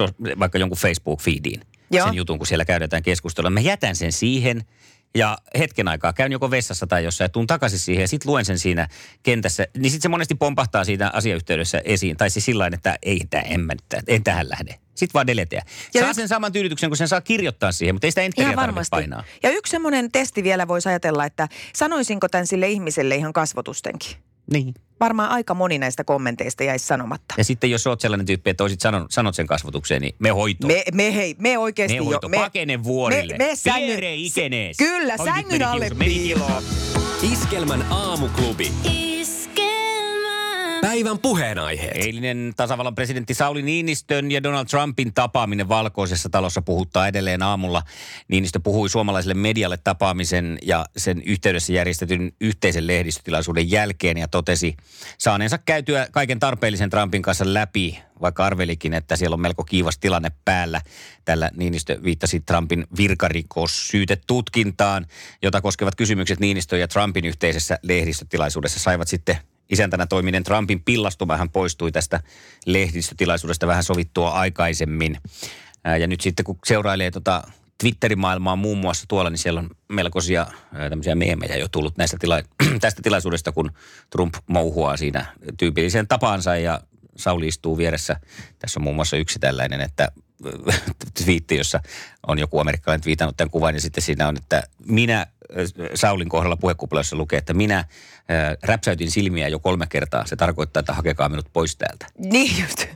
äh, 0.00 0.38
vaikka 0.38 0.58
jonkun 0.58 0.78
Facebook-feediin, 0.78 1.60
Joo. 1.90 2.06
sen 2.06 2.14
jutun, 2.14 2.38
kun 2.38 2.46
siellä 2.46 2.64
käydään 2.64 3.02
keskustelua. 3.02 3.50
Mä 3.50 3.60
jätän 3.60 3.96
sen 3.96 4.12
siihen 4.12 4.64
ja 5.14 5.38
hetken 5.58 5.88
aikaa 5.88 6.12
käyn 6.12 6.32
joko 6.32 6.50
vessassa 6.50 6.86
tai 6.86 7.04
jossain 7.04 7.24
ja 7.24 7.28
tuun 7.28 7.46
takaisin 7.46 7.78
siihen 7.78 8.00
ja 8.02 8.08
sitten 8.08 8.30
luen 8.30 8.44
sen 8.44 8.58
siinä 8.58 8.88
kentässä. 9.22 9.66
Niin 9.76 9.90
sitten 9.90 10.02
se 10.02 10.08
monesti 10.08 10.34
pompahtaa 10.34 10.84
siitä 10.84 11.10
asiayhteydessä 11.12 11.82
esiin. 11.84 12.16
Tai 12.16 12.30
siis 12.30 12.44
sillä 12.44 12.66
että 12.72 12.98
ei, 13.02 13.20
tää, 13.30 13.40
en, 13.40 13.60
mä, 13.60 13.72
nyt- 13.74 14.04
en 14.08 14.24
tähän 14.24 14.48
lähde. 14.48 14.78
Sitten 14.94 15.14
vaan 15.14 15.26
deleteä. 15.26 15.62
Ja 15.94 16.00
Saa 16.00 16.08
nyt- 16.08 16.16
sen 16.16 16.28
saman 16.28 16.52
tyydytyksen, 16.52 16.90
kun 16.90 16.96
sen 16.96 17.08
saa 17.08 17.20
kirjoittaa 17.20 17.72
siihen, 17.72 17.94
mutta 17.94 18.06
ei 18.06 18.10
sitä 18.10 18.22
enteriä 18.22 18.46
tarvitse 18.48 18.66
varmasti. 18.66 18.90
painaa. 18.90 19.24
Ja 19.42 19.50
yksi 19.50 19.70
semmoinen 19.70 20.12
testi 20.12 20.42
vielä 20.42 20.68
voisi 20.68 20.88
ajatella, 20.88 21.24
että 21.24 21.48
sanoisinko 21.76 22.28
tämän 22.28 22.46
sille 22.46 22.68
ihmiselle 22.68 23.16
ihan 23.16 23.32
kasvotustenkin. 23.32 24.16
Niin. 24.52 24.74
Varmaan 25.00 25.30
aika 25.30 25.54
moni 25.54 25.78
näistä 25.78 26.04
kommenteista 26.04 26.64
jäisi 26.64 26.86
sanomatta. 26.86 27.34
Ja 27.38 27.44
sitten 27.44 27.70
jos 27.70 27.86
oot 27.86 28.00
sellainen 28.00 28.26
tyyppi, 28.26 28.50
että 28.50 28.64
olisit 28.64 28.80
sanonut, 28.80 29.10
sanot 29.10 29.34
sen 29.34 29.46
kasvotukseen, 29.46 30.02
niin 30.02 30.14
me 30.18 30.30
hoitoon. 30.30 30.72
Me, 30.72 30.82
me 30.92 31.14
hei, 31.14 31.34
me 31.38 31.58
oikeasti 31.58 31.96
jo... 31.96 32.04
hoito, 32.04 32.28
Me, 32.28 32.36
pakene 32.36 32.84
vuorille. 32.84 33.34
me- 33.38 33.44
me 33.46 33.52
sängyn- 33.54 33.86
Viereen 33.86 34.18
ikenees. 34.18 34.76
Kyllä, 34.76 35.16
sängyn 35.16 35.48
meni 35.52 35.64
alle 35.64 35.90
piiloon. 35.98 36.62
Iskelmän 37.32 37.86
aamuklubi. 37.90 38.72
Päivän 40.86 41.18
puheenaiheet. 41.18 41.96
Eilinen 41.96 42.52
tasavallan 42.56 42.94
presidentti 42.94 43.34
Sauli 43.34 43.62
Niinistön 43.62 44.30
ja 44.30 44.42
Donald 44.42 44.66
Trumpin 44.66 45.14
tapaaminen 45.14 45.68
valkoisessa 45.68 46.28
talossa 46.28 46.62
puhuttaa 46.62 47.08
edelleen 47.08 47.42
aamulla. 47.42 47.82
Niinistö 48.28 48.60
puhui 48.60 48.88
suomalaiselle 48.88 49.34
medialle 49.34 49.76
tapaamisen 49.76 50.58
ja 50.62 50.86
sen 50.96 51.22
yhteydessä 51.22 51.72
järjestetyn 51.72 52.32
yhteisen 52.40 52.86
lehdistötilaisuuden 52.86 53.70
jälkeen 53.70 54.18
ja 54.18 54.28
totesi 54.28 54.76
saaneensa 55.18 55.58
käytyä 55.58 56.06
kaiken 56.12 56.38
tarpeellisen 56.38 56.90
Trumpin 56.90 57.22
kanssa 57.22 57.54
läpi, 57.54 57.98
vaikka 58.20 58.44
arvelikin, 58.44 58.94
että 58.94 59.16
siellä 59.16 59.34
on 59.34 59.40
melko 59.40 59.64
kiivas 59.64 59.98
tilanne 59.98 60.30
päällä. 60.44 60.80
Tällä 61.24 61.50
Niinistö 61.56 62.02
viittasi 62.02 62.40
Trumpin 62.40 62.86
virkarikossyytetutkintaan, 62.96 65.06
jota 65.42 65.60
koskevat 65.60 65.94
kysymykset 65.94 66.40
Niinistö 66.40 66.78
ja 66.78 66.88
Trumpin 66.88 67.24
yhteisessä 67.24 67.78
lehdistötilaisuudessa 67.82 68.80
saivat 68.80 69.08
sitten 69.08 69.36
isäntänä 69.70 70.06
toiminen 70.06 70.42
Trumpin 70.42 70.82
pillastuma. 70.82 71.36
Hän 71.36 71.50
poistui 71.50 71.92
tästä 71.92 72.20
lehdistötilaisuudesta 72.66 73.66
vähän 73.66 73.84
sovittua 73.84 74.30
aikaisemmin. 74.30 75.18
Ja 76.00 76.06
nyt 76.06 76.20
sitten 76.20 76.44
kun 76.44 76.58
seurailee 76.66 77.10
tota 77.10 77.42
Twitterimaailmaa 77.80 78.56
muun 78.56 78.78
muassa 78.78 79.04
tuolla, 79.08 79.30
niin 79.30 79.38
siellä 79.38 79.60
on 79.60 79.70
melkoisia 79.88 80.46
tämmöisiä 80.90 81.14
meemejä 81.14 81.56
jo 81.56 81.68
tullut 81.68 81.96
näistä 81.96 82.16
tila- 82.20 82.42
tästä 82.80 83.02
tilaisuudesta, 83.02 83.52
kun 83.52 83.70
Trump 84.10 84.34
mouhuaa 84.46 84.96
siinä 84.96 85.26
tyypilliseen 85.58 86.08
tapaansa 86.08 86.56
ja 86.56 86.80
Sauli 87.16 87.46
istuu 87.46 87.78
vieressä. 87.78 88.20
Tässä 88.58 88.80
on 88.80 88.84
muun 88.84 88.96
muassa 88.96 89.16
yksi 89.16 89.38
tällainen, 89.38 89.80
että 89.80 90.12
twiitti, 91.24 91.56
jossa 91.56 91.80
on 92.26 92.38
joku 92.38 92.58
amerikkalainen 92.58 93.02
twiitannut 93.02 93.36
tämän 93.36 93.50
kuvan 93.50 93.74
ja 93.74 93.80
sitten 93.80 94.02
siinä 94.02 94.28
on, 94.28 94.36
että 94.36 94.62
minä 94.88 95.20
äh, 95.20 95.26
Saulin 95.94 96.28
kohdalla 96.28 96.56
puhekuploissa 96.56 97.16
lukee, 97.16 97.38
että 97.38 97.54
minä 97.54 97.84
äh, 98.30 98.56
räpsäytin 98.62 99.10
silmiä 99.10 99.48
jo 99.48 99.58
kolme 99.58 99.86
kertaa. 99.88 100.26
Se 100.26 100.36
tarkoittaa, 100.36 100.80
että 100.80 100.92
hakekaa 100.92 101.28
minut 101.28 101.46
pois 101.52 101.76
täältä. 101.76 102.06
Niin 102.18 102.62
just. 102.62 102.86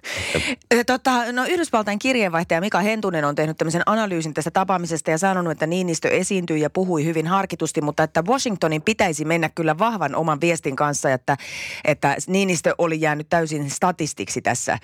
Ö, 0.74 0.84
Tota, 0.86 1.32
no 1.32 1.44
Yhdysvaltain 1.44 1.98
kirjeenvaihtaja 1.98 2.60
Mika 2.60 2.80
Hentunen 2.80 3.24
on 3.24 3.34
tehnyt 3.34 3.56
tämmöisen 3.56 3.82
analyysin 3.86 4.34
tästä 4.34 4.50
tapaamisesta 4.50 5.10
ja 5.10 5.18
sanonut, 5.18 5.50
että 5.52 5.66
Niinistö 5.66 6.08
esiintyi 6.08 6.60
ja 6.60 6.70
puhui 6.70 7.04
hyvin 7.04 7.26
harkitusti, 7.26 7.80
mutta 7.80 8.02
että 8.02 8.22
Washingtonin 8.22 8.82
pitäisi 8.82 9.24
mennä 9.24 9.48
kyllä 9.54 9.78
vahvan 9.78 10.14
oman 10.14 10.40
viestin 10.40 10.76
kanssa, 10.76 11.12
että, 11.12 11.36
että 11.84 12.16
Niinistö 12.26 12.74
oli 12.78 13.00
jäänyt 13.00 13.28
täysin 13.28 13.70
statistiksi 13.70 14.42
tässä, 14.42 14.78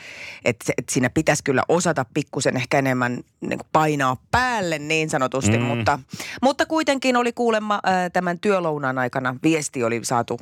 että, 0.45 0.73
että 0.79 0.93
siinä 0.93 1.11
pitäisi 1.11 1.45
kyllä 1.45 1.63
osata 1.69 2.05
pikkusen 2.15 2.57
ehkä 2.57 2.79
enemmän 2.79 3.21
niin 3.41 3.61
painaa 3.73 4.17
päälle 4.31 4.79
niin 4.79 5.11
sanotusti, 5.11 5.57
Mm. 5.59 5.63
mutta, 5.63 5.99
mutta 6.43 6.67
kuitenkin 6.67 7.17
oli 7.17 7.33
kuulemma 7.33 7.81
ää, 7.85 8.11
tämän 8.11 8.39
työlounaan 8.39 8.99
aikana 8.99 9.37
viesti 9.43 9.85
oli 9.85 10.01
saatu 10.03 10.36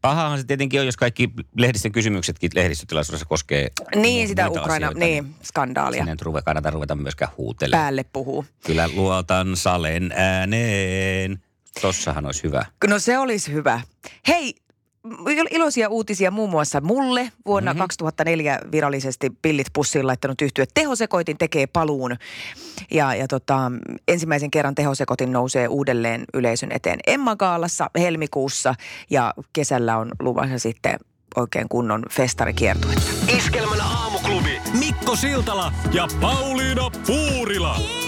Pahahan 0.00 0.38
se 0.38 0.44
tietenkin 0.44 0.80
on, 0.80 0.86
jos 0.86 0.96
kaikki 0.96 1.30
lehdistön 1.56 1.92
kysymyksetkin 1.92 2.50
lehdistötilaisuudessa 2.54 3.26
koskee 3.26 3.68
niin 3.94 4.28
sitä 4.28 4.48
Ukraina, 4.48 4.86
asioita, 4.86 4.98
niin 4.98 5.34
skandaalia 5.42 6.04
Sinne 6.04 6.16
ruve, 6.22 6.42
kannata 6.42 6.70
ruveta 6.70 6.94
myöskään 6.94 7.30
huutelemaan. 7.38 7.82
päälle 7.82 8.04
puhuu. 8.12 8.44
Kyllä 8.66 8.88
luotan 8.94 9.56
salen 9.56 10.12
ääneen. 10.16 11.42
Tossahan 11.80 12.26
olisi 12.26 12.42
hyvä. 12.42 12.66
No 12.88 12.98
se 12.98 13.18
olisi 13.18 13.52
hyvä. 13.52 13.80
Hei, 14.28 14.54
iloisia 15.50 15.88
uutisia 15.88 16.30
muun 16.30 16.50
muassa 16.50 16.80
mulle. 16.80 17.32
Vuonna 17.46 17.70
Mhm. 17.72 17.76
mm-hmm. 17.78 17.84
2004 17.84 18.58
virallisesti 18.72 19.30
pillit 19.42 19.66
pussiin 19.72 20.06
laittanut 20.06 20.42
yhtyö 20.42 20.64
Tehosekoitin 20.74 21.38
tekee 21.38 21.66
paluun. 21.66 22.16
Ja, 22.90 23.14
ja 23.14 23.28
tota, 23.28 23.72
ensimmäisen 24.08 24.50
kerran 24.50 24.74
Tehosekoitin 24.74 25.32
nousee 25.32 25.68
uudelleen 25.68 26.24
yleisön 26.34 26.72
eteen 26.72 26.98
Emma 27.06 27.36
Gaalassa 27.36 27.90
helmikuussa 27.98 28.74
ja 29.10 29.34
kesällä 29.52 29.96
on 29.96 30.12
luvassa 30.20 30.58
sitten 30.58 30.98
oikein 31.36 31.68
kunnon 31.68 32.02
festarikiertuetta. 32.10 33.02
Iskelmän 33.36 33.80
aamuklubi 33.80 34.60
Mikko 34.78 35.16
Siltala 35.16 35.72
ja 35.92 36.08
Pauliina 36.20 36.90
Puurila. 37.06 37.76
Iskelmää. 37.76 38.07